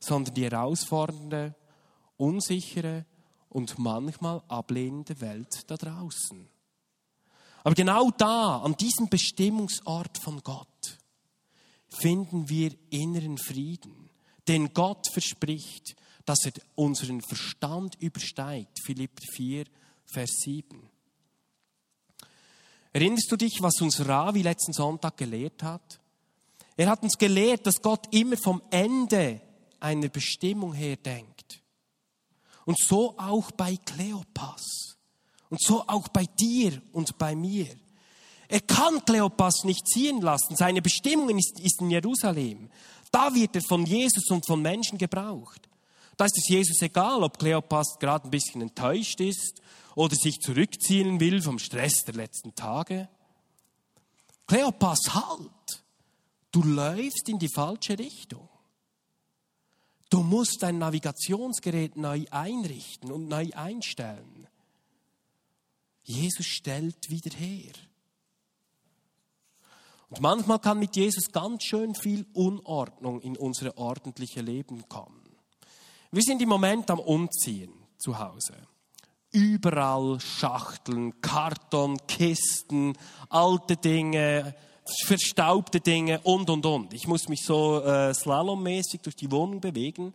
sondern 0.00 0.34
die 0.34 0.44
herausfordernde, 0.44 1.54
unsichere 2.16 3.04
und 3.48 3.78
manchmal 3.78 4.42
ablehnende 4.48 5.20
Welt 5.20 5.70
da 5.70 5.76
draußen. 5.76 6.48
Aber 7.62 7.74
genau 7.74 8.10
da, 8.10 8.58
an 8.58 8.74
diesem 8.76 9.08
Bestimmungsort 9.08 10.18
von 10.18 10.42
Gott, 10.42 10.98
finden 11.88 12.48
wir 12.48 12.72
inneren 12.88 13.36
Frieden, 13.36 14.10
den 14.48 14.72
Gott 14.72 15.06
verspricht, 15.12 15.94
dass 16.24 16.44
er 16.46 16.52
unseren 16.74 17.20
Verstand 17.20 17.96
übersteigt. 18.00 18.78
Philipp 18.84 19.20
4, 19.34 19.64
Vers 20.06 20.30
7. 20.44 20.88
Erinnerst 22.92 23.30
du 23.30 23.36
dich, 23.36 23.58
was 23.60 23.80
uns 23.80 24.06
Ravi 24.06 24.42
letzten 24.42 24.72
Sonntag 24.72 25.16
gelehrt 25.16 25.62
hat? 25.62 26.00
Er 26.76 26.88
hat 26.88 27.02
uns 27.02 27.18
gelehrt, 27.18 27.66
dass 27.66 27.82
Gott 27.82 28.12
immer 28.12 28.36
vom 28.36 28.62
Ende 28.70 29.40
einer 29.80 30.08
Bestimmung 30.08 30.72
her 30.72 30.96
denkt. 30.96 31.62
Und 32.64 32.78
so 32.78 33.18
auch 33.18 33.50
bei 33.52 33.76
Kleopas. 33.76 34.96
Und 35.48 35.60
so 35.60 35.82
auch 35.86 36.08
bei 36.08 36.26
dir 36.38 36.80
und 36.92 37.18
bei 37.18 37.34
mir. 37.34 37.66
Er 38.46 38.60
kann 38.60 39.04
Kleopas 39.04 39.64
nicht 39.64 39.86
ziehen 39.86 40.20
lassen. 40.20 40.56
Seine 40.56 40.82
Bestimmung 40.82 41.36
ist, 41.38 41.58
ist 41.60 41.80
in 41.80 41.90
Jerusalem. 41.90 42.70
Da 43.10 43.34
wird 43.34 43.56
er 43.56 43.62
von 43.62 43.86
Jesus 43.86 44.28
und 44.30 44.46
von 44.46 44.60
Menschen 44.60 44.98
gebraucht. 44.98 45.68
Da 46.16 46.26
ist 46.26 46.36
es 46.36 46.48
Jesus 46.48 46.82
egal, 46.82 47.22
ob 47.22 47.38
Kleopas 47.38 47.98
gerade 47.98 48.28
ein 48.28 48.30
bisschen 48.30 48.60
enttäuscht 48.60 49.20
ist 49.20 49.62
oder 49.94 50.14
sich 50.14 50.38
zurückziehen 50.40 51.18
will 51.18 51.40
vom 51.40 51.58
Stress 51.58 52.04
der 52.04 52.14
letzten 52.14 52.54
Tage. 52.54 53.08
Kleopas, 54.46 54.98
halt! 55.14 55.82
Du 56.52 56.62
läufst 56.62 57.28
in 57.28 57.38
die 57.38 57.48
falsche 57.48 57.98
Richtung. 57.98 58.49
Du 60.10 60.24
musst 60.24 60.62
dein 60.62 60.78
Navigationsgerät 60.78 61.96
neu 61.96 62.24
einrichten 62.30 63.12
und 63.12 63.28
neu 63.28 63.48
einstellen. 63.54 64.48
Jesus 66.02 66.46
stellt 66.46 67.08
wieder 67.10 67.30
her. 67.36 67.72
Und 70.08 70.20
manchmal 70.20 70.58
kann 70.58 70.80
mit 70.80 70.96
Jesus 70.96 71.30
ganz 71.30 71.62
schön 71.62 71.94
viel 71.94 72.26
Unordnung 72.32 73.20
in 73.20 73.36
unser 73.36 73.78
ordentliches 73.78 74.42
Leben 74.42 74.88
kommen. 74.88 75.22
Wir 76.10 76.22
sind 76.22 76.42
im 76.42 76.48
Moment 76.48 76.90
am 76.90 76.98
Umziehen 76.98 77.72
zu 77.96 78.18
Hause. 78.18 78.54
Überall 79.30 80.18
Schachteln, 80.18 81.20
Karton, 81.20 81.96
Kisten, 82.08 82.98
alte 83.28 83.76
Dinge, 83.76 84.56
verstaubte 85.04 85.80
Dinge 85.80 86.20
und, 86.20 86.50
und, 86.50 86.66
und. 86.66 86.94
Ich 86.94 87.06
muss 87.06 87.28
mich 87.28 87.44
so 87.44 87.82
äh, 87.82 88.14
slalommäßig 88.14 89.00
durch 89.02 89.16
die 89.16 89.30
Wohnung 89.30 89.60
bewegen. 89.60 90.14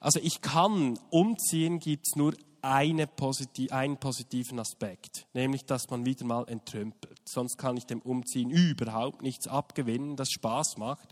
Also 0.00 0.20
ich 0.22 0.40
kann 0.40 0.98
umziehen, 1.10 1.80
gibt 1.80 2.06
es 2.06 2.16
nur 2.16 2.34
eine 2.62 3.06
positiv, 3.06 3.72
einen 3.72 3.96
positiven 3.96 4.58
Aspekt, 4.58 5.26
nämlich 5.32 5.64
dass 5.64 5.90
man 5.90 6.04
wieder 6.04 6.24
mal 6.24 6.46
entrümpelt. 6.48 7.20
Sonst 7.24 7.56
kann 7.56 7.76
ich 7.76 7.86
dem 7.86 8.00
Umziehen 8.00 8.50
überhaupt 8.50 9.22
nichts 9.22 9.48
abgewinnen, 9.48 10.16
das 10.16 10.30
Spaß 10.30 10.76
macht. 10.76 11.08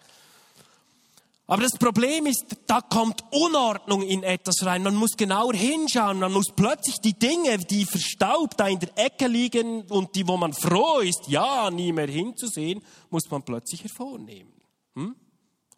Aber 1.48 1.62
das 1.62 1.78
Problem 1.78 2.26
ist, 2.26 2.56
da 2.66 2.80
kommt 2.80 3.22
Unordnung 3.30 4.02
in 4.02 4.24
etwas 4.24 4.66
rein. 4.66 4.82
Man 4.82 4.96
muss 4.96 5.16
genauer 5.16 5.54
hinschauen. 5.54 6.18
Man 6.18 6.32
muss 6.32 6.50
plötzlich 6.54 6.96
die 6.96 7.16
Dinge, 7.16 7.58
die 7.58 7.84
verstaubt 7.84 8.58
da 8.58 8.66
in 8.66 8.80
der 8.80 8.98
Ecke 8.98 9.28
liegen 9.28 9.82
und 9.82 10.16
die, 10.16 10.26
wo 10.26 10.36
man 10.36 10.52
froh 10.52 10.98
ist, 10.98 11.28
ja, 11.28 11.70
nie 11.70 11.92
mehr 11.92 12.08
hinzusehen, 12.08 12.82
muss 13.10 13.30
man 13.30 13.44
plötzlich 13.44 13.84
hervornehmen. 13.84 14.52
Hm? 14.96 15.14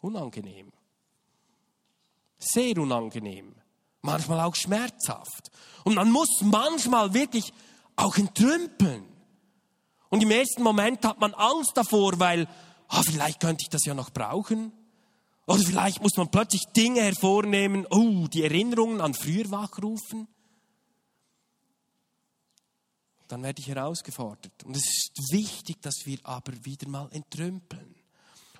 Unangenehm. 0.01 0.71
Sehr 2.39 2.77
unangenehm. 2.79 3.53
Manchmal 4.01 4.39
auch 4.39 4.55
schmerzhaft. 4.55 5.51
Und 5.83 5.95
man 5.95 6.09
muss 6.11 6.41
manchmal 6.41 7.13
wirklich 7.13 7.53
auch 7.95 8.17
entrümpeln. 8.17 9.05
Und 10.09 10.23
im 10.23 10.31
ersten 10.31 10.63
Moment 10.63 11.05
hat 11.05 11.19
man 11.19 11.35
Angst 11.35 11.73
davor, 11.75 12.19
weil, 12.19 12.47
ah, 12.87 13.03
vielleicht 13.03 13.39
könnte 13.39 13.61
ich 13.61 13.69
das 13.69 13.85
ja 13.85 13.93
noch 13.93 14.09
brauchen. 14.09 14.71
Oder 15.49 15.63
vielleicht 15.63 16.03
muss 16.03 16.15
man 16.15 16.29
plötzlich 16.29 16.61
Dinge 16.77 17.01
hervornehmen, 17.01 17.87
oh, 17.89 18.27
die 18.27 18.43
Erinnerungen 18.43 19.01
an 19.01 19.15
früher 19.15 19.49
wachrufen. 19.49 20.27
Dann 23.27 23.41
werde 23.41 23.59
ich 23.59 23.67
herausgefordert. 23.67 24.63
Und 24.63 24.77
es 24.77 24.83
ist 24.83 25.31
wichtig, 25.31 25.81
dass 25.81 26.05
wir 26.05 26.19
aber 26.21 26.53
wieder 26.65 26.87
mal 26.87 27.09
entrümpeln. 27.11 27.95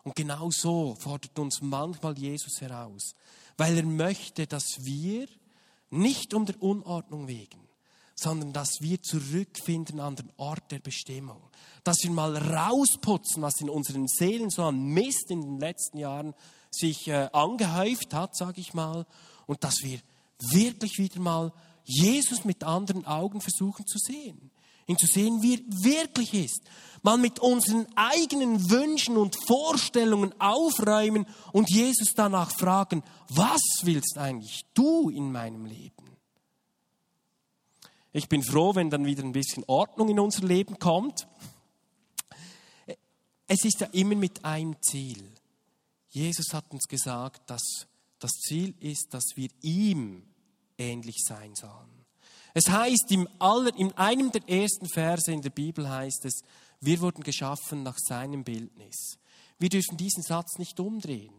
Und 0.02 0.16
genau 0.16 0.50
so 0.50 0.96
fordert 1.00 1.38
uns 1.38 1.62
manchmal 1.62 2.18
Jesus 2.18 2.60
heraus, 2.60 3.14
weil 3.56 3.78
er 3.78 3.86
möchte, 3.86 4.48
dass 4.48 4.84
wir 4.84 5.28
nicht 5.92 6.34
um 6.34 6.48
der 6.48 6.60
Unordnung 6.60 7.28
wegen, 7.28 7.68
sondern 8.16 8.52
dass 8.52 8.82
wir 8.82 9.00
zurückfinden 9.04 10.00
an 10.00 10.16
den 10.16 10.32
Ort 10.38 10.72
der 10.72 10.80
Bestimmung. 10.80 11.52
Dass 11.84 11.98
wir 12.02 12.10
mal 12.10 12.36
rausputzen, 12.36 13.44
was 13.44 13.62
in 13.62 13.70
unseren 13.70 14.08
Seelen 14.08 14.50
so 14.50 14.64
an 14.64 14.88
Mist 14.88 15.30
in 15.30 15.42
den 15.42 15.60
letzten 15.60 16.00
Jahren 16.00 16.34
sich 16.72 17.08
äh, 17.08 17.30
angehäuft 17.34 18.14
hat, 18.14 18.36
sage 18.36 18.62
ich 18.62 18.74
mal, 18.74 19.06
und 19.48 19.64
dass 19.64 19.82
wir 19.82 20.00
wirklich 20.40 20.98
wieder 20.98 21.20
mal 21.20 21.52
Jesus 21.84 22.46
mit 22.46 22.64
anderen 22.64 23.06
Augen 23.06 23.42
versuchen 23.42 23.86
zu 23.88 23.98
sehen. 23.98 24.52
Ihn 24.88 24.98
zu 24.98 25.08
sehen, 25.08 25.42
wie 25.42 25.56
er 25.56 25.84
wirklich 25.84 26.34
ist. 26.34 26.62
Mal 27.02 27.18
mit 27.18 27.40
unseren 27.40 27.88
eigenen 27.96 28.70
Wünschen 28.70 29.18
und 29.18 29.38
Vorstellungen 29.48 30.34
aufräumen 30.40 31.28
und 31.52 31.70
Jesus 31.70 32.14
danach 32.16 32.52
fragen, 32.52 33.04
was 33.30 33.62
willst 33.84 34.18
eigentlich 34.18 34.66
du 34.74 35.10
in 35.10 35.32
meinem 35.32 35.66
Leben? 35.66 36.18
Ich 38.12 38.28
bin 38.28 38.44
froh, 38.44 38.74
wenn 38.74 38.90
dann 38.90 39.06
wieder 39.06 39.24
ein 39.24 39.32
bisschen 39.32 39.64
Ordnung 39.68 40.10
in 40.10 40.20
unser 40.20 40.46
Leben 40.46 40.80
kommt. 40.80 41.28
Es 43.48 43.64
ist 43.64 43.82
ja 43.82 43.88
immer 43.92 44.16
mit 44.16 44.44
einem 44.44 44.76
Ziel. 44.82 45.24
Jesus 46.10 46.53
hat 46.53 46.72
uns 46.72 46.88
gesagt, 46.88 47.49
dass 47.49 47.88
das 48.20 48.32
Ziel 48.32 48.74
ist, 48.80 49.14
dass 49.14 49.24
wir 49.36 49.49
ihm 49.62 50.24
ähnlich 50.78 51.24
sein 51.24 51.55
sollen. 51.55 52.05
Es 52.53 52.68
heißt, 52.70 53.12
im 53.12 53.28
aller, 53.39 53.76
in 53.78 53.91
einem 53.93 54.32
der 54.32 54.47
ersten 54.49 54.88
Verse 54.89 55.32
in 55.32 55.41
der 55.41 55.51
Bibel 55.51 55.88
heißt 55.89 56.26
es, 56.26 56.41
wir 56.82 56.99
wurden 57.01 57.24
geschaffen 57.24 57.84
nach 57.84 57.97
seinem 57.97 58.43
Bildnis. 58.43 59.18
Wir 59.60 59.70
dürfen 59.70 59.97
diesen 59.97 60.24
Satz 60.24 60.57
nicht 60.57 60.80
umdrehen 60.80 61.34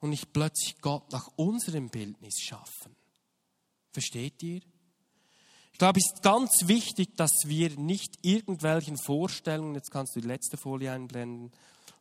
und 0.00 0.10
nicht 0.10 0.32
plötzlich 0.32 0.80
Gott 0.80 1.10
nach 1.10 1.28
unserem 1.36 1.88
Bildnis 1.88 2.38
schaffen. 2.40 2.94
Versteht 3.92 4.42
ihr? 4.42 4.60
Ich 5.72 5.78
glaube, 5.78 5.98
es 5.98 6.12
ist 6.12 6.22
ganz 6.22 6.50
wichtig, 6.66 7.16
dass 7.16 7.32
wir 7.46 7.70
nicht 7.78 8.18
irgendwelchen 8.22 8.98
Vorstellungen, 8.98 9.74
jetzt 9.74 9.90
kannst 9.90 10.14
du 10.14 10.20
die 10.20 10.26
letzte 10.26 10.56
Folie 10.56 10.92
einblenden, 10.92 11.52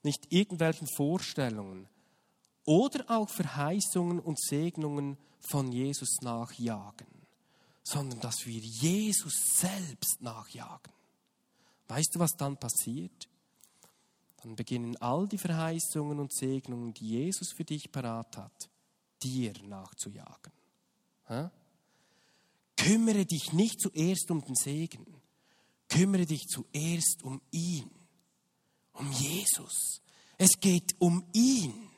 nicht 0.03 0.31
irgendwelchen 0.31 0.87
Vorstellungen 0.87 1.87
oder 2.65 3.05
auch 3.09 3.29
Verheißungen 3.29 4.19
und 4.19 4.39
Segnungen 4.39 5.17
von 5.39 5.71
Jesus 5.71 6.17
nachjagen, 6.21 7.07
sondern 7.83 8.19
dass 8.19 8.45
wir 8.45 8.59
Jesus 8.59 9.33
selbst 9.57 10.21
nachjagen. 10.21 10.93
Weißt 11.87 12.15
du, 12.15 12.19
was 12.19 12.31
dann 12.37 12.57
passiert? 12.57 13.29
Dann 14.43 14.55
beginnen 14.55 14.97
all 14.97 15.27
die 15.27 15.37
Verheißungen 15.37 16.19
und 16.19 16.33
Segnungen, 16.33 16.93
die 16.93 17.09
Jesus 17.09 17.53
für 17.53 17.63
dich 17.63 17.91
parat 17.91 18.37
hat, 18.37 18.69
dir 19.23 19.53
nachzujagen. 19.63 20.51
Ha? 21.29 21.51
Kümmere 22.75 23.25
dich 23.25 23.53
nicht 23.53 23.79
zuerst 23.79 24.29
um 24.29 24.43
den 24.43 24.55
Segen, 24.55 25.05
kümmere 25.87 26.25
dich 26.25 26.47
zuerst 26.47 27.23
um 27.23 27.41
ihn 27.51 27.89
um 28.97 29.11
Jesus. 29.11 30.01
Es 30.37 30.59
geht 30.59 30.95
um 30.99 31.25
ihn. 31.33 31.89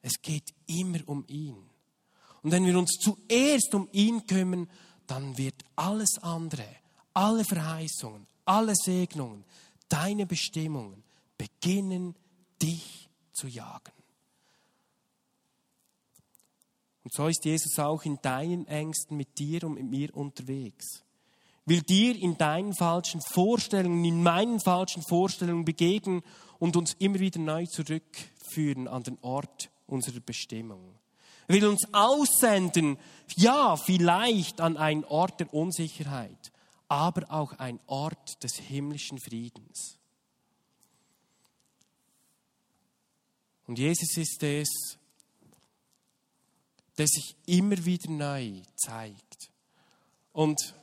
Es 0.00 0.20
geht 0.20 0.52
immer 0.66 0.98
um 1.06 1.24
ihn. 1.28 1.56
Und 2.42 2.50
wenn 2.50 2.66
wir 2.66 2.76
uns 2.76 2.98
zuerst 3.00 3.74
um 3.74 3.88
ihn 3.92 4.26
kümmern, 4.26 4.68
dann 5.06 5.38
wird 5.38 5.62
alles 5.76 6.18
andere, 6.18 6.66
alle 7.14 7.44
Verheißungen, 7.44 8.26
alle 8.44 8.74
Segnungen, 8.74 9.44
deine 9.88 10.26
Bestimmungen 10.26 11.04
beginnen, 11.38 12.16
dich 12.60 13.08
zu 13.32 13.46
jagen. 13.46 13.92
Und 17.04 17.12
so 17.12 17.26
ist 17.28 17.44
Jesus 17.44 17.78
auch 17.78 18.04
in 18.04 18.20
deinen 18.22 18.66
Ängsten 18.66 19.16
mit 19.16 19.38
dir 19.38 19.64
und 19.64 19.74
mit 19.74 19.84
mir 19.84 20.16
unterwegs 20.16 21.04
will 21.64 21.82
dir 21.82 22.16
in 22.16 22.36
deinen 22.36 22.74
falschen 22.74 23.20
Vorstellungen, 23.20 24.04
in 24.04 24.22
meinen 24.22 24.60
falschen 24.60 25.02
Vorstellungen 25.02 25.64
begegnen 25.64 26.22
und 26.58 26.76
uns 26.76 26.94
immer 26.98 27.20
wieder 27.20 27.40
neu 27.40 27.66
zurückführen 27.66 28.88
an 28.88 29.02
den 29.02 29.18
Ort 29.22 29.70
unserer 29.86 30.20
Bestimmung. 30.20 30.98
Er 31.48 31.56
will 31.56 31.66
uns 31.66 31.86
aussenden, 31.92 32.98
ja, 33.36 33.76
vielleicht 33.76 34.60
an 34.60 34.76
einen 34.76 35.04
Ort 35.04 35.40
der 35.40 35.52
Unsicherheit, 35.52 36.52
aber 36.88 37.30
auch 37.30 37.52
ein 37.54 37.80
Ort 37.86 38.42
des 38.42 38.54
himmlischen 38.56 39.18
Friedens. 39.18 39.98
Und 43.66 43.78
Jesus 43.78 44.16
ist 44.16 44.42
es, 44.42 44.98
der 46.98 47.06
sich 47.06 47.36
immer 47.46 47.84
wieder 47.84 48.10
neu 48.10 48.62
zeigt. 48.76 49.50
Und 50.32 50.74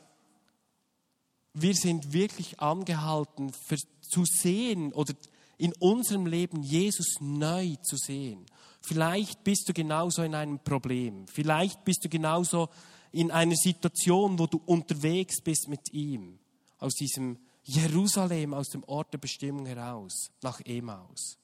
wir 1.61 1.75
sind 1.75 2.13
wirklich 2.13 2.59
angehalten, 2.59 3.51
für, 3.53 3.77
zu 4.01 4.25
sehen 4.25 4.93
oder 4.93 5.13
in 5.57 5.73
unserem 5.79 6.25
Leben 6.25 6.63
Jesus 6.63 7.17
neu 7.19 7.75
zu 7.83 7.97
sehen. 7.97 8.45
Vielleicht 8.81 9.43
bist 9.43 9.67
du 9.67 9.73
genauso 9.73 10.23
in 10.23 10.33
einem 10.35 10.59
Problem. 10.59 11.27
Vielleicht 11.27 11.83
bist 11.83 12.05
du 12.05 12.09
genauso 12.09 12.69
in 13.11 13.31
einer 13.31 13.55
Situation, 13.55 14.39
wo 14.39 14.47
du 14.47 14.61
unterwegs 14.65 15.41
bist 15.41 15.67
mit 15.67 15.93
ihm. 15.93 16.39
Aus 16.79 16.93
diesem 16.93 17.37
Jerusalem, 17.63 18.53
aus 18.53 18.69
dem 18.69 18.83
Ort 18.85 19.13
der 19.13 19.17
Bestimmung 19.17 19.65
heraus, 19.65 20.31
nach 20.41 20.61
Emaus. 20.65 21.37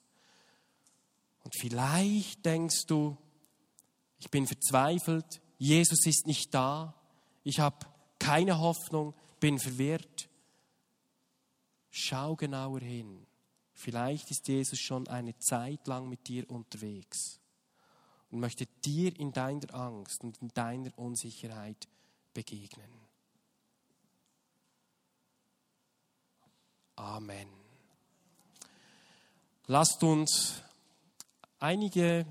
Und 1.44 1.54
vielleicht 1.60 2.44
denkst 2.44 2.86
du, 2.86 3.16
ich 4.18 4.30
bin 4.30 4.46
verzweifelt, 4.46 5.40
Jesus 5.58 6.06
ist 6.06 6.26
nicht 6.26 6.52
da, 6.52 6.94
ich 7.44 7.60
habe 7.60 7.76
keine 8.18 8.58
Hoffnung, 8.58 9.14
bin 9.40 9.58
verwirrt. 9.58 10.28
Schau 11.90 12.36
genauer 12.36 12.80
hin. 12.80 13.26
Vielleicht 13.72 14.30
ist 14.30 14.48
Jesus 14.48 14.78
schon 14.78 15.06
eine 15.08 15.38
Zeit 15.38 15.86
lang 15.86 16.08
mit 16.08 16.28
dir 16.28 16.50
unterwegs 16.50 17.40
und 18.30 18.40
möchte 18.40 18.66
dir 18.84 19.18
in 19.18 19.32
deiner 19.32 19.72
Angst 19.74 20.24
und 20.24 20.38
in 20.38 20.48
deiner 20.48 20.96
Unsicherheit 20.98 21.88
begegnen. 22.32 22.90
Amen. 26.96 27.48
Lasst 29.66 30.02
uns 30.02 30.62
einige 31.58 32.24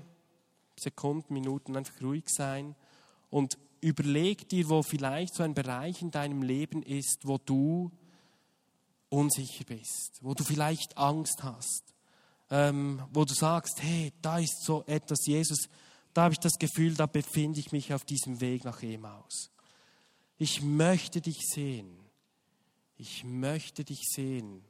Sekunden, 0.78 1.34
Minuten 1.34 1.76
einfach 1.76 2.00
ruhig 2.00 2.24
sein 2.28 2.74
und 3.30 3.58
überleg 3.86 4.48
dir, 4.48 4.68
wo 4.68 4.82
vielleicht 4.82 5.34
so 5.36 5.44
ein 5.44 5.54
Bereich 5.54 6.02
in 6.02 6.10
deinem 6.10 6.42
Leben 6.42 6.82
ist, 6.82 7.20
wo 7.22 7.38
du 7.38 7.92
unsicher 9.08 9.64
bist, 9.64 10.18
wo 10.22 10.34
du 10.34 10.42
vielleicht 10.42 10.98
Angst 10.98 11.44
hast, 11.44 11.94
ähm, 12.50 13.00
wo 13.12 13.24
du 13.24 13.32
sagst, 13.32 13.80
hey, 13.80 14.12
da 14.20 14.38
ist 14.38 14.64
so 14.64 14.82
etwas, 14.86 15.24
Jesus, 15.26 15.68
da 16.12 16.24
habe 16.24 16.34
ich 16.34 16.40
das 16.40 16.58
Gefühl, 16.58 16.94
da 16.94 17.06
befinde 17.06 17.60
ich 17.60 17.70
mich 17.70 17.94
auf 17.94 18.04
diesem 18.04 18.40
Weg 18.40 18.64
nach 18.64 18.82
Emaus. 18.82 19.52
Ich 20.36 20.62
möchte 20.62 21.20
dich 21.20 21.38
sehen. 21.46 22.00
Ich 22.96 23.22
möchte 23.22 23.84
dich 23.84 24.00
sehen. 24.02 24.64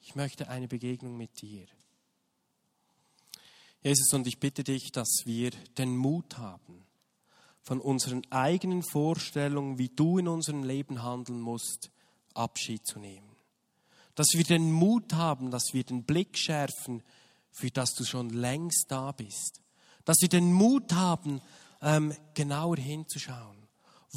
Ich 0.00 0.14
möchte 0.14 0.48
eine 0.48 0.68
Begegnung 0.68 1.18
mit 1.18 1.42
dir. 1.42 1.66
Jesus, 3.82 4.12
und 4.14 4.26
ich 4.26 4.38
bitte 4.38 4.64
dich, 4.64 4.90
dass 4.90 5.22
wir 5.26 5.50
den 5.76 5.96
Mut 5.96 6.38
haben, 6.38 6.86
von 7.62 7.80
unseren 7.80 8.22
eigenen 8.30 8.82
Vorstellungen, 8.82 9.78
wie 9.78 9.88
du 9.88 10.18
in 10.18 10.28
unserem 10.28 10.64
Leben 10.64 11.02
handeln 11.02 11.40
musst, 11.40 11.90
Abschied 12.34 12.86
zu 12.86 12.98
nehmen. 12.98 13.28
Dass 14.14 14.28
wir 14.34 14.44
den 14.44 14.72
Mut 14.72 15.14
haben, 15.14 15.50
dass 15.50 15.72
wir 15.72 15.84
den 15.84 16.04
Blick 16.04 16.36
schärfen, 16.36 17.02
für 17.50 17.70
das 17.70 17.94
du 17.94 18.04
schon 18.04 18.30
längst 18.30 18.86
da 18.88 19.12
bist. 19.12 19.60
Dass 20.04 20.18
wir 20.20 20.28
den 20.28 20.52
Mut 20.52 20.92
haben, 20.92 21.40
ähm, 21.80 22.14
genauer 22.34 22.76
hinzuschauen, 22.76 23.56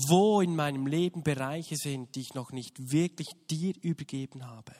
wo 0.09 0.41
in 0.41 0.55
meinem 0.55 0.87
Leben 0.87 1.23
Bereiche 1.23 1.75
sind, 1.77 2.15
die 2.15 2.21
ich 2.21 2.33
noch 2.33 2.51
nicht 2.51 2.91
wirklich 2.91 3.29
dir 3.49 3.73
übergeben 3.81 4.45
habe. 4.45 4.73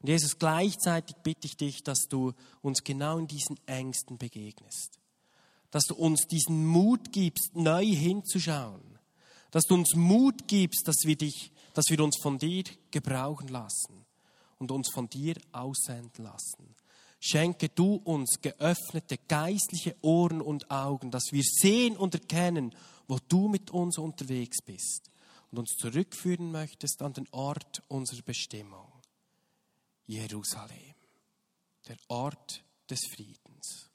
Und 0.00 0.08
Jesus, 0.08 0.38
gleichzeitig 0.38 1.16
bitte 1.22 1.46
ich 1.46 1.56
dich, 1.56 1.82
dass 1.82 2.08
du 2.08 2.32
uns 2.62 2.84
genau 2.84 3.18
in 3.18 3.26
diesen 3.26 3.58
Ängsten 3.66 4.16
begegnest. 4.18 4.99
Dass 5.70 5.84
du 5.84 5.94
uns 5.94 6.26
diesen 6.26 6.66
Mut 6.66 7.12
gibst, 7.12 7.54
neu 7.54 7.84
hinzuschauen. 7.84 8.98
Dass 9.50 9.64
du 9.64 9.74
uns 9.74 9.94
Mut 9.94 10.48
gibst, 10.48 10.86
dass 10.86 11.02
wir 11.04 11.16
dich, 11.16 11.52
dass 11.74 11.86
wir 11.88 12.00
uns 12.00 12.16
von 12.20 12.38
dir 12.38 12.64
gebrauchen 12.90 13.48
lassen 13.48 14.04
und 14.58 14.70
uns 14.70 14.90
von 14.92 15.08
dir 15.08 15.36
aussenden 15.52 16.24
lassen. 16.24 16.74
Schenke 17.20 17.68
du 17.68 17.96
uns 17.96 18.40
geöffnete 18.40 19.18
geistliche 19.28 19.94
Ohren 20.00 20.40
und 20.40 20.70
Augen, 20.70 21.10
dass 21.10 21.32
wir 21.32 21.42
sehen 21.44 21.96
und 21.96 22.14
erkennen, 22.14 22.74
wo 23.08 23.18
du 23.28 23.48
mit 23.48 23.70
uns 23.70 23.98
unterwegs 23.98 24.62
bist 24.64 25.10
und 25.50 25.58
uns 25.58 25.74
zurückführen 25.76 26.50
möchtest 26.50 27.02
an 27.02 27.12
den 27.12 27.28
Ort 27.32 27.82
unserer 27.88 28.22
Bestimmung. 28.22 28.90
Jerusalem, 30.06 30.94
der 31.88 31.96
Ort 32.08 32.64
des 32.88 33.00
Friedens. 33.12 33.90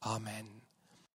Amen. 0.00 0.62